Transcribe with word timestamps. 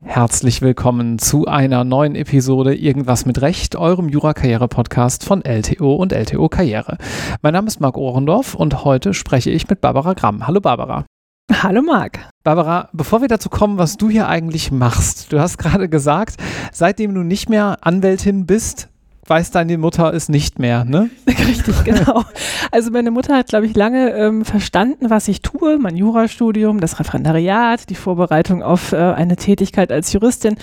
Herzlich 0.00 0.62
willkommen 0.62 1.18
zu 1.18 1.44
einer 1.44 1.84
neuen 1.84 2.14
Episode 2.14 2.74
Irgendwas 2.74 3.26
mit 3.26 3.42
Recht, 3.42 3.76
eurem 3.76 4.08
Jura-Karriere-Podcast 4.08 5.26
von 5.26 5.44
LTO 5.44 5.94
und 5.94 6.12
LTO 6.12 6.48
Karriere. 6.48 6.96
Mein 7.42 7.52
Name 7.52 7.68
ist 7.68 7.80
Marc 7.80 7.98
Ohrendorf 7.98 8.54
und 8.54 8.82
heute 8.82 9.12
spreche 9.12 9.50
ich 9.50 9.68
mit 9.68 9.82
Barbara 9.82 10.14
Gramm. 10.14 10.46
Hallo 10.46 10.62
Barbara. 10.62 11.04
Hallo 11.52 11.82
Marc. 11.82 12.20
Barbara, 12.42 12.88
bevor 12.94 13.20
wir 13.20 13.28
dazu 13.28 13.50
kommen, 13.50 13.76
was 13.76 13.98
du 13.98 14.08
hier 14.08 14.28
eigentlich 14.28 14.72
machst, 14.72 15.34
du 15.34 15.40
hast 15.40 15.58
gerade 15.58 15.90
gesagt, 15.90 16.36
seitdem 16.72 17.14
du 17.14 17.22
nicht 17.22 17.50
mehr 17.50 17.76
Anwältin 17.82 18.46
bist, 18.46 18.88
weiß 19.30 19.52
deine 19.52 19.78
Mutter 19.78 20.12
es 20.12 20.28
nicht 20.28 20.58
mehr, 20.58 20.84
ne? 20.84 21.08
Richtig, 21.26 21.84
genau. 21.84 22.24
Also 22.72 22.90
meine 22.90 23.12
Mutter 23.12 23.36
hat, 23.36 23.46
glaube 23.46 23.66
ich, 23.66 23.76
lange 23.76 24.10
ähm, 24.10 24.44
verstanden, 24.44 25.08
was 25.08 25.28
ich 25.28 25.40
tue, 25.40 25.78
mein 25.78 25.96
Jurastudium, 25.96 26.80
das 26.80 26.98
Referendariat, 26.98 27.88
die 27.88 27.94
Vorbereitung 27.94 28.64
auf 28.64 28.92
äh, 28.92 28.96
eine 28.96 29.36
Tätigkeit 29.36 29.92
als 29.92 30.12
Juristin. 30.12 30.56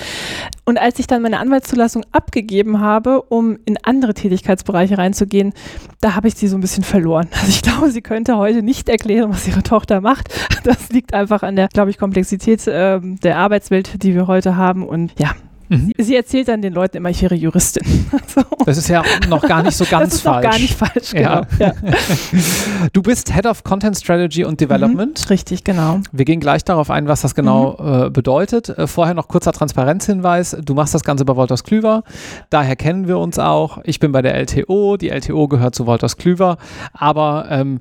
Und 0.66 0.78
als 0.78 1.00
ich 1.00 1.08
dann 1.08 1.22
meine 1.22 1.40
Anwaltszulassung 1.40 2.04
abgegeben 2.12 2.82
habe, 2.82 3.22
um 3.22 3.58
in 3.64 3.78
andere 3.84 4.14
Tätigkeitsbereiche 4.14 4.98
reinzugehen, 4.98 5.54
da 6.02 6.16
habe 6.16 6.28
ich 6.28 6.36
sie 6.36 6.50
so 6.50 6.58
ein 6.58 6.62
bisschen 6.62 6.84
verloren. 6.84 7.30
Also 7.32 7.48
ich 7.48 7.62
glaube, 7.62 7.90
sie 7.90 8.02
könnte 8.02 8.38
heute 8.38 8.62
nicht 8.62 8.90
erklären, 8.90 9.32
was 9.32 9.48
ihre 9.48 9.64
Tochter 9.64 10.02
macht. 10.02 10.28
Das 10.66 10.90
liegt 10.90 11.14
einfach 11.14 11.42
an 11.42 11.56
der, 11.56 11.70
glaube 11.70 11.90
ich, 11.90 11.98
Komplexität 11.98 12.68
äh, 12.68 13.00
der 13.02 13.38
Arbeitswelt, 13.38 14.04
die 14.04 14.14
wir 14.14 14.28
heute 14.28 14.58
haben. 14.58 14.86
Und 14.86 15.14
ja, 15.18 15.32
Mhm. 15.70 15.92
Sie 15.98 16.16
erzählt 16.16 16.48
dann 16.48 16.62
den 16.62 16.74
Leuten 16.74 16.98
immer, 16.98 17.10
ich 17.10 17.22
wäre 17.22 17.36
Juristin. 17.36 17.84
so. 18.28 18.42
Das 18.66 18.78
ist 18.78 18.88
ja 18.88 19.04
noch 19.30 19.42
gar 19.42 19.64
nicht 19.64 19.76
so 19.76 19.86
ganz 19.86 20.10
das 20.10 20.14
ist 20.16 20.22
falsch. 20.22 20.44
Noch 20.46 20.52
gar 20.52 20.60
nicht 20.60 20.74
falsch, 20.74 21.12
genau. 21.12 21.42
Ja. 21.60 21.68
Ja. 21.68 21.74
Du 22.94 23.02
bist 23.02 23.34
Head 23.34 23.46
of 23.46 23.64
Content 23.64 23.98
Strategy 23.98 24.44
und 24.44 24.62
Development. 24.62 25.20
Mhm, 25.20 25.30
richtig, 25.30 25.64
genau. 25.64 26.00
Wir 26.12 26.26
gehen 26.26 26.40
gleich 26.40 26.64
darauf 26.64 26.90
ein, 26.90 27.08
was 27.08 27.22
das 27.22 27.36
genau 27.36 27.78
mhm. 27.80 28.06
äh, 28.06 28.10
bedeutet. 28.10 28.70
Äh, 28.70 28.88
vorher 28.88 29.14
noch 29.14 29.28
kurzer 29.28 29.52
Transparenzhinweis. 29.52 30.58
Du 30.64 30.74
machst 30.74 30.94
das 30.94 31.04
Ganze 31.04 31.26
bei 31.26 31.36
Wolters 31.36 31.64
Klüver. 31.64 32.04
Daher 32.50 32.76
kennen 32.76 33.08
wir 33.08 33.18
uns 33.18 33.40
auch. 33.40 33.80
Ich 33.84 34.00
bin 34.00 34.12
bei 34.12 34.22
der 34.22 34.36
LTO. 34.36 34.98
Die 34.98 35.10
LTO 35.10 35.48
gehört 35.48 35.76
zu 35.76 35.86
Wolters 35.86 36.18
Klüver. 36.18 36.58
Aber 36.94 37.48
ähm, 37.50 37.80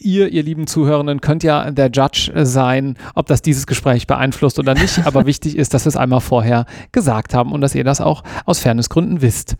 ihr, 0.00 0.28
ihr 0.28 0.42
lieben 0.42 0.66
Zuhörenden, 0.66 1.20
könnt 1.20 1.42
ja 1.42 1.70
der 1.70 1.90
Judge 1.90 2.32
sein, 2.44 2.96
ob 3.14 3.26
das 3.26 3.42
dieses 3.42 3.66
Gespräch 3.66 4.06
beeinflusst 4.06 4.58
oder 4.58 4.74
nicht. 4.74 5.06
Aber 5.06 5.26
wichtig 5.26 5.56
ist, 5.56 5.74
dass 5.74 5.84
wir 5.84 5.88
es 5.88 5.96
einmal 5.96 6.20
vorher 6.20 6.66
gesagt 6.92 7.34
haben 7.34 7.52
und 7.52 7.60
dass 7.60 7.74
ihr 7.74 7.84
das 7.84 8.00
auch 8.00 8.22
aus 8.44 8.60
Fairnessgründen 8.60 9.22
wisst. 9.22 9.56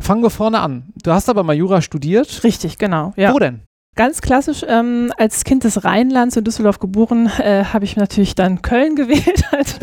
Fangen 0.00 0.22
wir 0.22 0.30
vorne 0.30 0.60
an. 0.60 0.92
Du 1.02 1.12
hast 1.12 1.28
aber 1.28 1.42
mal 1.42 1.54
Jura 1.54 1.82
studiert. 1.82 2.42
Richtig, 2.44 2.78
genau. 2.78 3.12
Ja. 3.16 3.32
Wo 3.32 3.38
denn? 3.38 3.67
Ganz 3.98 4.20
klassisch, 4.20 4.64
ähm, 4.68 5.12
als 5.18 5.42
Kind 5.42 5.64
des 5.64 5.82
Rheinlands 5.82 6.36
in 6.36 6.44
Düsseldorf 6.44 6.78
geboren, 6.78 7.28
äh, 7.40 7.64
habe 7.64 7.84
ich 7.84 7.96
natürlich 7.96 8.36
dann 8.36 8.62
Köln 8.62 8.94
gewählt 8.94 9.42
als, 9.50 9.76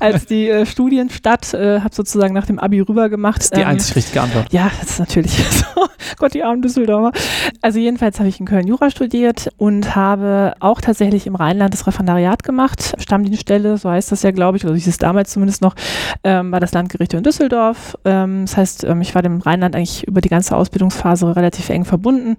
als 0.00 0.26
die 0.26 0.48
äh, 0.48 0.66
Studienstadt. 0.66 1.54
Äh, 1.54 1.78
habe 1.78 1.94
sozusagen 1.94 2.34
nach 2.34 2.44
dem 2.44 2.58
Abi 2.58 2.80
rüber 2.80 3.08
gemacht. 3.08 3.36
Das 3.36 3.44
ist 3.44 3.56
die 3.56 3.60
ähm, 3.60 3.68
einzig 3.68 3.94
richtige 3.94 4.20
Antwort. 4.20 4.52
Ja, 4.52 4.68
das 4.80 4.90
ist 4.90 4.98
natürlich 4.98 5.32
so. 5.48 5.86
Gott, 6.16 6.34
die 6.34 6.42
armen 6.42 6.60
Düsseldorfer. 6.60 7.12
Also 7.60 7.78
jedenfalls 7.78 8.18
habe 8.18 8.28
ich 8.28 8.40
in 8.40 8.46
Köln 8.46 8.66
Jura 8.66 8.90
studiert 8.90 9.48
und 9.58 9.94
habe 9.94 10.54
auch 10.58 10.80
tatsächlich 10.80 11.28
im 11.28 11.36
Rheinland 11.36 11.72
das 11.72 11.86
Referendariat 11.86 12.42
gemacht. 12.42 12.94
Stammdienststelle, 12.98 13.76
so 13.76 13.88
heißt 13.90 14.10
das 14.10 14.22
ja, 14.22 14.32
glaube 14.32 14.56
ich, 14.56 14.64
oder 14.64 14.74
hieß 14.74 14.88
es 14.88 14.98
damals 14.98 15.30
zumindest 15.30 15.62
noch, 15.62 15.76
ähm, 16.24 16.50
war 16.50 16.58
das 16.58 16.72
Landgericht 16.72 17.14
in 17.14 17.22
Düsseldorf. 17.22 17.96
Ähm, 18.04 18.46
das 18.46 18.56
heißt, 18.56 18.84
ähm, 18.84 19.00
ich 19.02 19.14
war 19.14 19.22
dem 19.22 19.40
Rheinland 19.40 19.76
eigentlich 19.76 20.04
über 20.08 20.20
die 20.20 20.28
ganze 20.28 20.56
Ausbildungsphase 20.56 21.36
relativ 21.36 21.68
eng 21.68 21.84
verbunden 21.84 22.36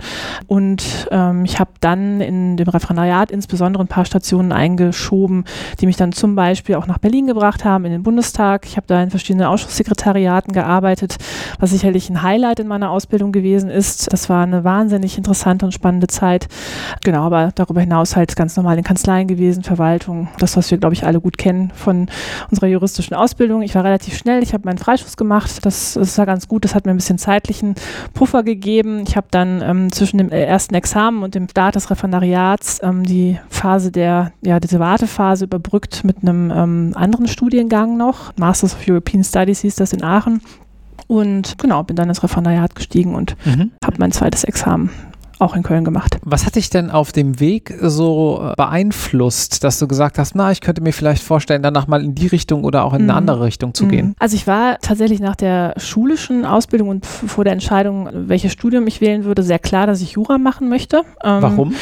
und 0.48 1.08
ähm, 1.14 1.46
ich 1.46 1.60
habe 1.60 1.72
dann 1.80 2.20
in 2.20 2.58
dem 2.58 2.68
Referendariat 2.68 3.32
insbesondere 3.32 3.84
ein 3.84 3.88
paar 3.88 4.06
Stationen 4.06 4.52
eingeschoben, 4.52 5.46
die 5.80 5.86
mich 5.86 5.96
dann 5.96 6.12
zum 6.12 6.36
Beispiel 6.36 6.76
auch 6.76 6.88
nach 6.88 6.98
Berlin 6.98 7.28
gebracht 7.28 7.64
haben, 7.64 7.86
in 7.86 7.92
den 7.92 8.04
Bundestag. 8.04 8.66
Ich 8.66 8.76
habe 8.76 8.88
da 8.88 9.02
in 9.02 9.12
verschiedenen 9.12 9.48
Ausschusssekretariaten 9.48 10.54
gearbeitet, 10.54 11.18
was 11.60 11.70
sicherlich 11.70 12.10
ein 12.10 12.24
Highlight 12.24 12.60
in 12.60 12.68
meiner 12.68 12.90
Ausbildung 12.90 13.32
gewesen 13.32 13.70
ist. 13.70 14.12
Das 14.12 14.28
war 14.30 14.44
eine 14.44 14.64
wahnsinnig 14.64 15.18
interessante 15.18 15.66
und 15.66 15.72
spannende 15.72 16.08
Zeit. 16.08 16.48
Genau, 17.04 17.24
aber 17.24 17.52
darüber 17.54 17.82
hinaus 17.82 18.16
halt 18.16 18.36
ganz 18.36 18.58
normal 18.58 18.78
in 18.78 18.84
Kanzleien 18.84 19.28
gewesen, 19.28 19.64
Verwaltung, 19.64 20.28
das, 20.40 20.58
was 20.58 20.72
wir, 20.72 20.80
glaube 20.80 20.96
ich, 20.96 21.06
alle 21.06 21.22
gut 21.22 21.38
kennen 21.38 21.72
von 21.76 22.08
unserer 22.50 22.68
juristischen 22.68 23.16
Ausbildung. 23.16 23.62
Ich 23.62 23.76
war 23.76 23.84
relativ 23.84 24.18
schnell, 24.18 24.42
ich 24.42 24.54
habe 24.54 24.66
meinen 24.66 24.80
Freischuss 24.80 25.16
gemacht. 25.16 25.64
Das, 25.64 25.94
das 25.94 26.18
war 26.18 26.26
ganz 26.26 26.48
gut, 26.48 26.66
das 26.66 26.74
hat 26.74 26.86
mir 26.86 26.92
ein 26.92 26.98
bisschen 26.98 27.20
zeitlichen 27.20 27.76
Puffer 28.14 28.42
gegeben. 28.42 29.04
Ich 29.08 29.16
habe 29.16 29.28
dann 29.30 29.62
ähm, 29.62 29.92
zwischen 29.92 30.18
dem 30.18 30.30
ersten 30.30 30.74
Examen 30.74 31.03
Examen 31.04 31.24
und 31.24 31.36
dem 31.36 31.50
Start 31.50 31.76
des 31.76 31.90
Referendariats 31.90 32.80
ähm, 32.82 33.04
die 33.04 33.38
Phase 33.50 33.92
der, 33.92 34.32
ja, 34.42 34.62
diese 34.62 34.80
Wartephase 34.80 35.46
überbrückt 35.46 36.06
mit 36.06 36.22
einem 36.22 36.50
ähm, 36.50 36.92
anderen 36.96 37.28
Studiengang 37.28 37.98
noch. 37.98 38.32
Masters 38.38 38.74
of 38.74 38.88
European 38.88 39.24
Studies 39.24 39.62
hieß 39.62 39.76
das 39.76 39.92
in 39.92 40.02
Aachen. 40.02 40.42
Und 41.08 41.58
genau, 41.58 41.84
bin 41.84 41.98
dann 41.98 42.08
ins 42.08 42.24
Referendariat 42.24 42.74
gestiegen 42.76 43.16
und 43.16 43.36
mhm. 43.46 43.72
habe 43.84 43.98
mein 44.00 44.14
zweites 44.14 44.46
Examen 44.46 44.90
auch 45.40 45.56
in 45.56 45.64
Köln 45.64 45.84
gemacht. 45.84 46.18
Was 46.24 46.46
hat 46.46 46.56
dich 46.56 46.70
denn 46.70 46.92
auf 46.92 47.12
dem 47.12 47.40
Weg 47.40 47.74
so 47.82 48.52
äh, 48.52 48.56
beeinflusst, 48.56 49.64
dass 49.64 49.80
du 49.80 49.88
gesagt 49.88 50.18
hast, 50.18 50.36
na, 50.36 50.52
ich 50.52 50.62
könnte 50.62 50.82
mir 50.82 50.94
vielleicht 50.94 51.24
vorstellen, 51.24 51.64
danach 51.64 51.88
mal 51.88 52.04
in 52.04 52.16
die 52.16 52.28
Richtung 52.28 52.64
oder 52.64 52.84
auch 52.84 52.94
in 52.94 53.04
eine 53.04 53.14
mhm. 53.14 53.18
andere 53.18 53.44
Richtung 53.46 53.74
zu 53.74 53.86
mhm. 53.86 53.90
gehen? 53.90 54.16
Also 54.20 54.36
ich 54.36 54.48
war 54.48 54.78
tatsächlich 54.80 55.20
nach 55.20 55.36
der 55.36 55.74
schulischen 55.78 56.46
Ausbildung 56.46 56.90
und 56.90 57.06
vor 57.06 57.44
der 57.44 57.54
Entscheidung, 57.54 58.10
welches 58.14 58.52
Studium 58.52 58.88
ich 58.88 59.02
wählen 59.02 59.24
würde, 59.26 59.44
sehr 59.44 59.60
klar, 59.60 59.88
dass 59.88 60.02
ich 60.02 60.12
Jura 60.12 60.38
machen 60.38 60.70
möchte. 60.70 61.04
Ähm, 61.24 61.42
Warum? 61.42 61.76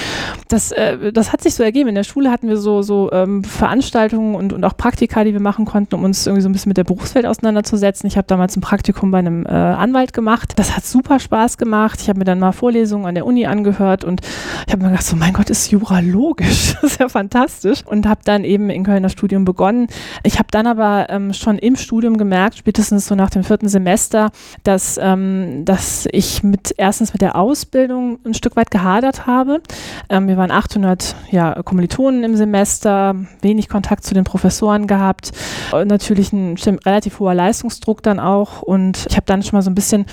Das, 0.48 0.72
äh, 0.72 1.12
das 1.12 1.34
hat 1.34 1.42
sich 1.42 1.54
so 1.54 1.64
ergeben. 1.64 1.90
In 1.90 1.96
der 1.96 2.04
Schule 2.04 2.32
hatten 2.32 2.48
wir 2.48 2.58
so, 2.58 2.82
so 2.82 3.12
ähm, 3.12 3.44
Veranstaltungen 3.44 4.36
und, 4.36 4.54
und 4.54 4.64
auch 4.64 4.76
Praktika, 4.78 5.24
die 5.24 5.34
wir 5.34 5.42
machen 5.42 5.66
konnten, 5.66 5.96
um 5.96 6.04
uns 6.04 6.26
irgendwie 6.26 6.42
so 6.42 6.50
ein 6.50 6.54
bisschen 6.54 6.70
mit 6.70 6.78
der 6.78 6.84
Berufswelt 6.84 7.26
auseinanderzusetzen. 7.26 8.08
Ich 8.08 8.18
habe 8.18 8.28
damals 8.28 8.56
ein 8.56 8.62
Praktikum 8.62 9.12
bei 9.12 9.20
einem 9.20 9.46
äh, 9.46 9.50
Anwalt 9.50 10.14
gemacht. 10.14 10.54
Das 10.56 10.76
hat 10.76 10.86
super 10.86 11.20
Spaß 11.20 11.58
gemacht. 11.58 12.00
Ich 12.02 12.10
habe 12.10 12.20
mir 12.20 12.26
dann 12.26 12.40
mal 12.40 12.52
Vorlesungen 12.52 13.06
an 13.06 13.16
der 13.16 13.26
Uni 13.26 13.41
angehört 13.46 14.04
und 14.04 14.22
ich 14.68 14.74
habe 14.74 14.84
mir 14.84 14.90
gedacht, 14.90 15.06
so 15.06 15.16
mein 15.16 15.34
Gott, 15.34 15.50
ist 15.50 15.72
Jura 15.72 16.00
logisch, 16.00 16.74
das 16.82 16.84
ist 16.92 17.00
ja 17.00 17.10
fantastisch 17.10 17.84
und 17.86 18.08
habe 18.08 18.22
dann 18.24 18.44
eben 18.44 18.70
in 18.70 18.84
Köln 18.84 19.04
das 19.04 19.12
Studium 19.12 19.46
begonnen. 19.46 19.88
Ich 20.24 20.40
habe 20.40 20.48
dann 20.52 20.68
aber 20.68 21.08
ähm, 21.10 21.34
schon 21.34 21.58
im 21.58 21.76
Studium 21.76 22.18
gemerkt, 22.18 22.58
spätestens 22.58 23.08
so 23.08 23.16
nach 23.16 23.30
dem 23.30 23.44
vierten 23.44 23.70
Semester, 23.70 24.32
dass, 24.64 25.00
ähm, 25.02 25.66
dass 25.66 26.08
ich 26.12 26.44
mit 26.44 26.74
erstens 26.78 27.14
mit 27.14 27.22
der 27.22 27.36
Ausbildung 27.36 28.20
ein 28.26 28.34
Stück 28.34 28.56
weit 28.56 28.72
gehadert 28.72 29.28
habe. 29.28 29.62
Ähm, 30.10 30.28
wir 30.28 30.38
waren 30.38 30.52
800 30.52 31.16
ja, 31.32 31.62
Kommilitonen 31.64 32.24
im 32.24 32.36
Semester, 32.36 33.16
wenig 33.42 33.70
Kontakt 33.70 34.04
zu 34.04 34.14
den 34.14 34.24
Professoren 34.24 34.88
gehabt, 34.88 35.32
natürlich 35.72 36.34
ein 36.34 36.56
relativ 36.86 37.20
hoher 37.20 37.34
Leistungsdruck 37.34 38.04
dann 38.04 38.20
auch 38.20 38.62
und 38.62 39.06
ich 39.10 39.16
habe 39.16 39.26
dann 39.26 39.44
schon 39.44 39.58
mal 39.58 39.62
so 39.62 39.70
ein 39.70 39.76
bisschen 39.76 40.06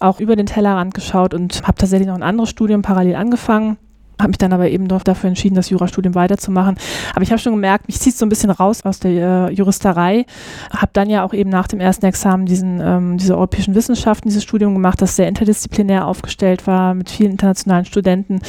auch 0.00 0.20
über 0.20 0.36
den 0.36 0.46
Tellerrand 0.46 0.94
geschaut 0.94 1.34
und 1.34 1.62
habe 1.62 1.76
tatsächlich 1.76 2.08
noch 2.08 2.14
ein 2.14 2.22
anderes 2.22 2.50
Studium 2.50 2.75
parallel 2.82 3.16
angefangen 3.16 3.78
habe 4.18 4.28
mich 4.28 4.38
dann 4.38 4.52
aber 4.52 4.68
eben 4.68 4.88
doch 4.88 5.02
dafür 5.02 5.28
entschieden, 5.28 5.54
das 5.54 5.70
Jurastudium 5.70 6.14
weiterzumachen. 6.14 6.76
Aber 7.14 7.22
ich 7.22 7.30
habe 7.30 7.38
schon 7.38 7.52
gemerkt, 7.52 7.86
mich 7.86 8.00
zieht 8.00 8.16
so 8.16 8.24
ein 8.24 8.28
bisschen 8.28 8.50
raus 8.50 8.84
aus 8.84 8.98
der 8.98 9.10
äh, 9.48 9.52
Juristerei. 9.52 10.24
Habe 10.70 10.90
dann 10.92 11.10
ja 11.10 11.24
auch 11.24 11.34
eben 11.34 11.50
nach 11.50 11.68
dem 11.68 11.80
ersten 11.80 12.06
Examen 12.06 12.46
diesen, 12.46 12.80
ähm, 12.80 13.18
diese 13.18 13.34
europäischen 13.34 13.74
Wissenschaften, 13.74 14.28
dieses 14.28 14.42
Studium 14.42 14.74
gemacht, 14.74 15.02
das 15.02 15.16
sehr 15.16 15.28
interdisziplinär 15.28 16.06
aufgestellt 16.06 16.66
war, 16.66 16.94
mit 16.94 17.10
vielen 17.10 17.32
internationalen 17.32 17.84
Studenten. 17.84 18.40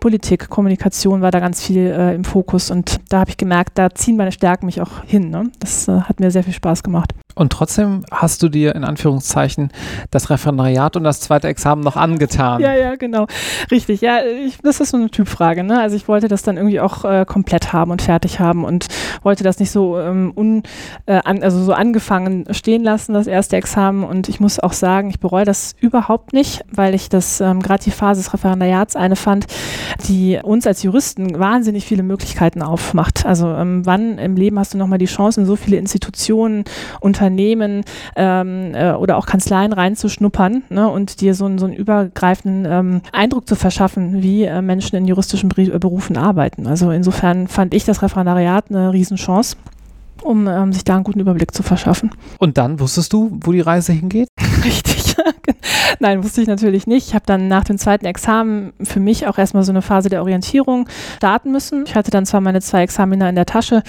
Politik, 0.00 0.48
Kommunikation 0.48 1.20
war 1.20 1.30
da 1.30 1.40
ganz 1.40 1.62
viel 1.62 1.86
äh, 1.86 2.14
im 2.14 2.24
Fokus. 2.24 2.70
Und 2.70 3.00
da 3.10 3.20
habe 3.20 3.30
ich 3.30 3.36
gemerkt, 3.36 3.76
da 3.76 3.90
ziehen 3.90 4.16
meine 4.16 4.32
Stärken 4.32 4.66
mich 4.66 4.80
auch 4.80 5.04
hin. 5.04 5.30
Ne? 5.30 5.50
Das 5.60 5.88
äh, 5.88 6.00
hat 6.00 6.20
mir 6.20 6.30
sehr 6.30 6.44
viel 6.44 6.54
Spaß 6.54 6.82
gemacht. 6.82 7.12
Und 7.34 7.52
trotzdem 7.52 8.04
hast 8.10 8.42
du 8.42 8.48
dir 8.48 8.74
in 8.74 8.84
Anführungszeichen 8.84 9.70
das 10.10 10.30
Referendariat 10.30 10.96
und 10.96 11.04
das 11.04 11.20
zweite 11.20 11.48
Examen 11.48 11.82
noch 11.82 11.96
angetan. 11.96 12.60
Ja, 12.60 12.74
ja, 12.74 12.96
genau. 12.96 13.26
Richtig. 13.70 14.00
Ja, 14.00 14.18
ich, 14.24 14.58
das 14.62 14.80
ist 14.80 14.90
so 14.90 14.96
Typfrage. 15.10 15.62
Ne? 15.64 15.80
Also 15.80 15.96
ich 15.96 16.08
wollte 16.08 16.28
das 16.28 16.42
dann 16.42 16.56
irgendwie 16.56 16.80
auch 16.80 17.04
äh, 17.04 17.24
komplett 17.26 17.72
haben 17.72 17.90
und 17.90 18.02
fertig 18.02 18.40
haben 18.40 18.64
und 18.64 18.86
wollte 19.22 19.44
das 19.44 19.58
nicht 19.58 19.70
so 19.70 19.98
ähm, 19.98 20.32
un, 20.36 20.62
äh, 21.06 21.20
an, 21.24 21.42
also 21.42 21.62
so 21.62 21.72
angefangen 21.72 22.46
stehen 22.52 22.82
lassen, 22.82 23.12
das 23.14 23.26
erste 23.26 23.56
Examen. 23.56 24.04
Und 24.04 24.28
ich 24.28 24.40
muss 24.40 24.60
auch 24.60 24.72
sagen, 24.72 25.10
ich 25.10 25.20
bereue 25.20 25.44
das 25.44 25.74
überhaupt 25.80 26.32
nicht, 26.32 26.64
weil 26.70 26.94
ich 26.94 27.08
das 27.08 27.40
ähm, 27.40 27.60
gerade 27.60 27.84
die 27.84 27.90
Phase 27.90 28.22
des 28.22 28.32
Referendariats 28.32 28.96
eine 28.96 29.16
fand, 29.16 29.46
die 30.08 30.38
uns 30.42 30.66
als 30.66 30.82
Juristen 30.82 31.38
wahnsinnig 31.38 31.84
viele 31.84 32.02
Möglichkeiten 32.02 32.62
aufmacht. 32.62 33.26
Also 33.26 33.48
ähm, 33.48 33.84
wann 33.86 34.18
im 34.18 34.36
Leben 34.36 34.58
hast 34.58 34.74
du 34.74 34.78
nochmal 34.78 34.98
die 34.98 35.06
Chance, 35.06 35.40
in 35.40 35.46
so 35.46 35.56
viele 35.56 35.76
Institutionen 35.76 36.64
Unternehmen 37.00 37.84
ähm, 38.16 38.74
äh, 38.74 38.92
oder 38.92 39.16
auch 39.16 39.26
Kanzleien 39.26 39.72
reinzuschnuppern 39.72 40.64
ne, 40.68 40.88
und 40.88 41.20
dir 41.20 41.34
so, 41.34 41.46
einen, 41.46 41.58
so 41.58 41.66
einen 41.66 41.74
übergreifenden 41.74 42.70
ähm, 42.70 43.02
Eindruck 43.12 43.48
zu 43.48 43.56
verschaffen, 43.56 44.22
wie 44.22 44.44
äh, 44.44 44.62
Menschen 44.62 44.96
in 45.00 45.08
juristischen 45.08 45.48
Berufen 45.48 46.16
arbeiten. 46.16 46.66
Also 46.66 46.90
insofern 46.90 47.48
fand 47.48 47.74
ich 47.74 47.84
das 47.84 48.02
Referendariat 48.02 48.66
eine 48.68 48.92
Riesenchance. 48.92 49.56
Um 50.22 50.46
ähm, 50.46 50.72
sich 50.72 50.84
da 50.84 50.94
einen 50.94 51.04
guten 51.04 51.20
Überblick 51.20 51.54
zu 51.54 51.62
verschaffen. 51.62 52.10
Und 52.38 52.58
dann 52.58 52.80
wusstest 52.80 53.12
du, 53.12 53.38
wo 53.42 53.52
die 53.52 53.60
Reise 53.60 53.92
hingeht? 53.92 54.28
Richtig. 54.64 55.00
Nein, 55.98 56.24
wusste 56.24 56.40
ich 56.40 56.48
natürlich 56.48 56.86
nicht. 56.86 57.08
Ich 57.08 57.14
habe 57.14 57.26
dann 57.26 57.48
nach 57.48 57.64
dem 57.64 57.78
zweiten 57.78 58.06
Examen 58.06 58.72
für 58.82 59.00
mich 59.00 59.26
auch 59.26 59.38
erstmal 59.38 59.62
so 59.62 59.72
eine 59.72 59.82
Phase 59.82 60.08
der 60.08 60.22
Orientierung 60.22 60.88
starten 61.16 61.52
müssen. 61.52 61.84
Ich 61.86 61.94
hatte 61.94 62.10
dann 62.10 62.26
zwar 62.26 62.40
meine 62.40 62.60
zwei 62.60 62.82
Examina 62.82 63.28
in 63.28 63.34
der 63.34 63.46
Tasche 63.46 63.82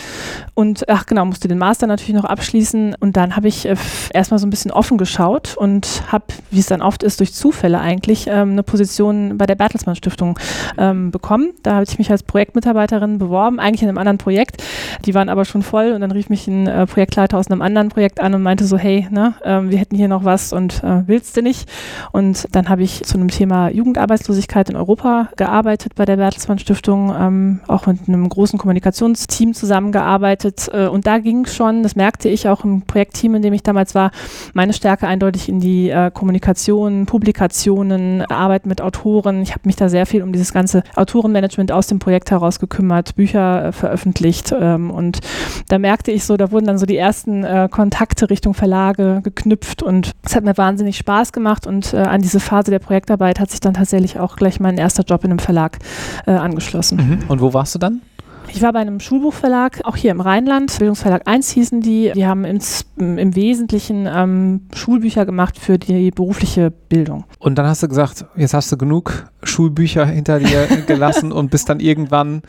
und 0.54 0.88
ach 0.90 1.06
genau, 1.06 1.26
musste 1.26 1.48
den 1.48 1.58
Master 1.58 1.88
natürlich 1.88 2.16
noch 2.16 2.26
abschließen 2.26 2.96
und 3.00 3.18
dann 3.18 3.36
habe 3.36 3.48
ich 3.48 3.66
äh, 3.66 3.76
erstmal 4.14 4.40
so 4.40 4.48
ein 4.48 4.50
bisschen 4.50 4.72
offen 4.72 4.98
geschaut 4.98 5.56
und 5.56 6.04
habe, 6.12 6.26
wie 6.50 6.60
es 6.60 6.66
dann 6.66 6.82
oft 6.82 7.04
ist, 7.04 7.20
durch 7.20 7.34
Zufälle 7.34 7.80
eigentlich 7.80 8.28
ähm, 8.28 8.52
eine 8.52 8.64
Position 8.64 9.38
bei 9.38 9.46
der 9.46 9.56
Bertelsmann 9.56 9.96
Stiftung 9.96 10.38
ähm, 10.78 11.12
bekommen. 11.12 11.52
Da 11.64 11.76
habe 11.76 11.86
ich 11.88 11.98
mich 11.98 12.12
als 12.12 12.24
Projektmitarbeiterin 12.24 13.20
beworben, 13.20 13.60
eigentlich 13.60 13.84
in 13.84 13.90
einem 13.90 13.98
anderen 13.98 14.18
Projekt. 14.18 14.64
Die 15.06 15.14
waren 15.14 15.30
aber 15.30 15.46
schon 15.46 15.64
voll 15.64 15.92
und 15.92 16.02
dann 16.02 16.12
rief 16.12 16.21
mich 16.30 16.48
ein 16.48 16.68
äh, 16.68 16.86
Projektleiter 16.86 17.38
aus 17.38 17.50
einem 17.50 17.62
anderen 17.62 17.90
Projekt 17.90 18.20
an 18.20 18.34
und 18.34 18.42
meinte 18.42 18.66
so, 18.66 18.78
hey, 18.78 19.08
ne, 19.10 19.34
äh, 19.44 19.62
wir 19.64 19.78
hätten 19.78 19.96
hier 19.96 20.08
noch 20.08 20.24
was 20.24 20.54
und 20.54 20.84
äh, 20.84 21.04
willst 21.08 21.36
du 21.38 21.42
nicht? 21.42 21.70
Und 22.12 22.48
dann 22.52 22.70
habe 22.70 22.84
ich 22.84 23.04
zu 23.04 23.18
einem 23.18 23.30
Thema 23.30 23.70
Jugendarbeitslosigkeit 23.70 24.70
in 24.70 24.76
Europa 24.76 25.30
gearbeitet 25.38 25.96
bei 25.96 26.06
der 26.06 26.18
Bertelsmann 26.18 26.60
Stiftung, 26.60 27.14
ähm, 27.18 27.60
auch 27.68 27.88
mit 27.88 28.08
einem 28.08 28.28
großen 28.28 28.60
Kommunikationsteam 28.60 29.54
zusammengearbeitet. 29.54 30.70
Äh, 30.74 30.88
und 30.88 31.08
da 31.08 31.20
ging 31.20 31.46
schon, 31.46 31.84
das 31.84 31.96
merkte 31.96 32.30
ich 32.30 32.48
auch 32.48 32.64
im 32.64 32.82
Projektteam, 32.84 33.36
in 33.36 33.42
dem 33.42 33.54
ich 33.54 33.64
damals 33.64 33.96
war, 33.96 34.12
meine 34.54 34.74
Stärke 34.74 35.08
eindeutig 35.08 35.50
in 35.50 35.60
die 35.60 35.90
äh, 35.90 36.12
Kommunikation, 36.12 37.06
Publikationen, 37.06 38.22
Arbeit 38.24 38.66
mit 38.66 38.82
Autoren. 38.82 39.42
Ich 39.42 39.52
habe 39.52 39.62
mich 39.66 39.76
da 39.76 39.90
sehr 39.90 40.06
viel 40.06 40.24
um 40.24 40.32
dieses 40.32 40.54
ganze 40.54 40.84
Autorenmanagement 40.96 41.72
aus 41.72 41.88
dem 41.88 42.00
Projekt 42.00 42.32
heraus 42.32 42.60
gekümmert, 42.60 43.16
Bücher 43.16 43.66
äh, 43.66 43.72
veröffentlicht. 43.72 44.54
Ähm, 44.58 44.92
und 44.92 45.20
da 45.68 45.80
merkte 45.80 46.11
ich 46.12 46.26
so, 46.26 46.38
da 46.38 46.52
wurden 46.52 46.66
dann 46.66 46.78
so 46.78 46.86
die 46.86 46.98
ersten 46.98 47.44
äh, 47.44 47.68
Kontakte 47.70 48.30
Richtung 48.30 48.54
Verlage 48.54 49.22
geknüpft 49.24 49.84
und 49.84 50.12
es 50.24 50.36
hat 50.36 50.44
mir 50.44 50.58
wahnsinnig 50.58 50.98
Spaß 50.98 51.32
gemacht 51.32 51.68
und 51.68 51.94
äh, 51.94 51.98
an 51.98 52.22
diese 52.22 52.40
Phase 52.40 52.72
der 52.72 52.80
Projektarbeit 52.80 53.40
hat 53.40 53.52
sich 53.52 53.60
dann 53.60 53.74
tatsächlich 53.74 54.20
auch 54.20 54.36
gleich 54.36 54.60
mein 54.60 54.78
erster 54.78 55.04
Job 55.04 55.24
in 55.24 55.32
einem 55.32 55.40
Verlag 55.40 55.80
äh, 56.26 56.32
angeschlossen. 56.32 56.98
Mhm. 56.98 57.30
Und 57.30 57.42
wo 57.42 57.54
warst 57.54 57.76
du 57.76 57.80
dann? 57.80 58.02
Ich 58.48 58.62
war 58.62 58.74
bei 58.74 58.80
einem 58.80 59.00
Schulbuchverlag, 59.00 59.82
auch 59.84 59.96
hier 59.96 60.12
im 60.12 60.22
Rheinland, 60.22 60.78
Bildungsverlag 60.78 61.28
1 61.28 61.52
hießen 61.52 61.82
die. 61.82 62.12
Die 62.14 62.26
haben 62.26 62.46
ins, 62.46 62.86
im 62.98 63.36
Wesentlichen 63.36 64.08
ähm, 64.12 64.68
Schulbücher 64.76 65.26
gemacht 65.26 65.58
für 65.58 65.78
die 65.78 66.12
berufliche 66.12 66.72
Bildung. 66.72 67.24
Und 67.40 67.58
dann 67.58 67.66
hast 67.66 67.82
du 67.84 67.88
gesagt, 67.88 68.26
jetzt 68.36 68.54
hast 68.54 68.72
du 68.72 68.78
genug 68.78 69.32
Schulbücher 69.44 70.06
hinter 70.06 70.40
dir 70.40 70.68
gelassen 70.88 71.32
und 71.32 71.50
bist 71.50 71.70
dann 71.70 71.80
irgendwann 71.80 72.42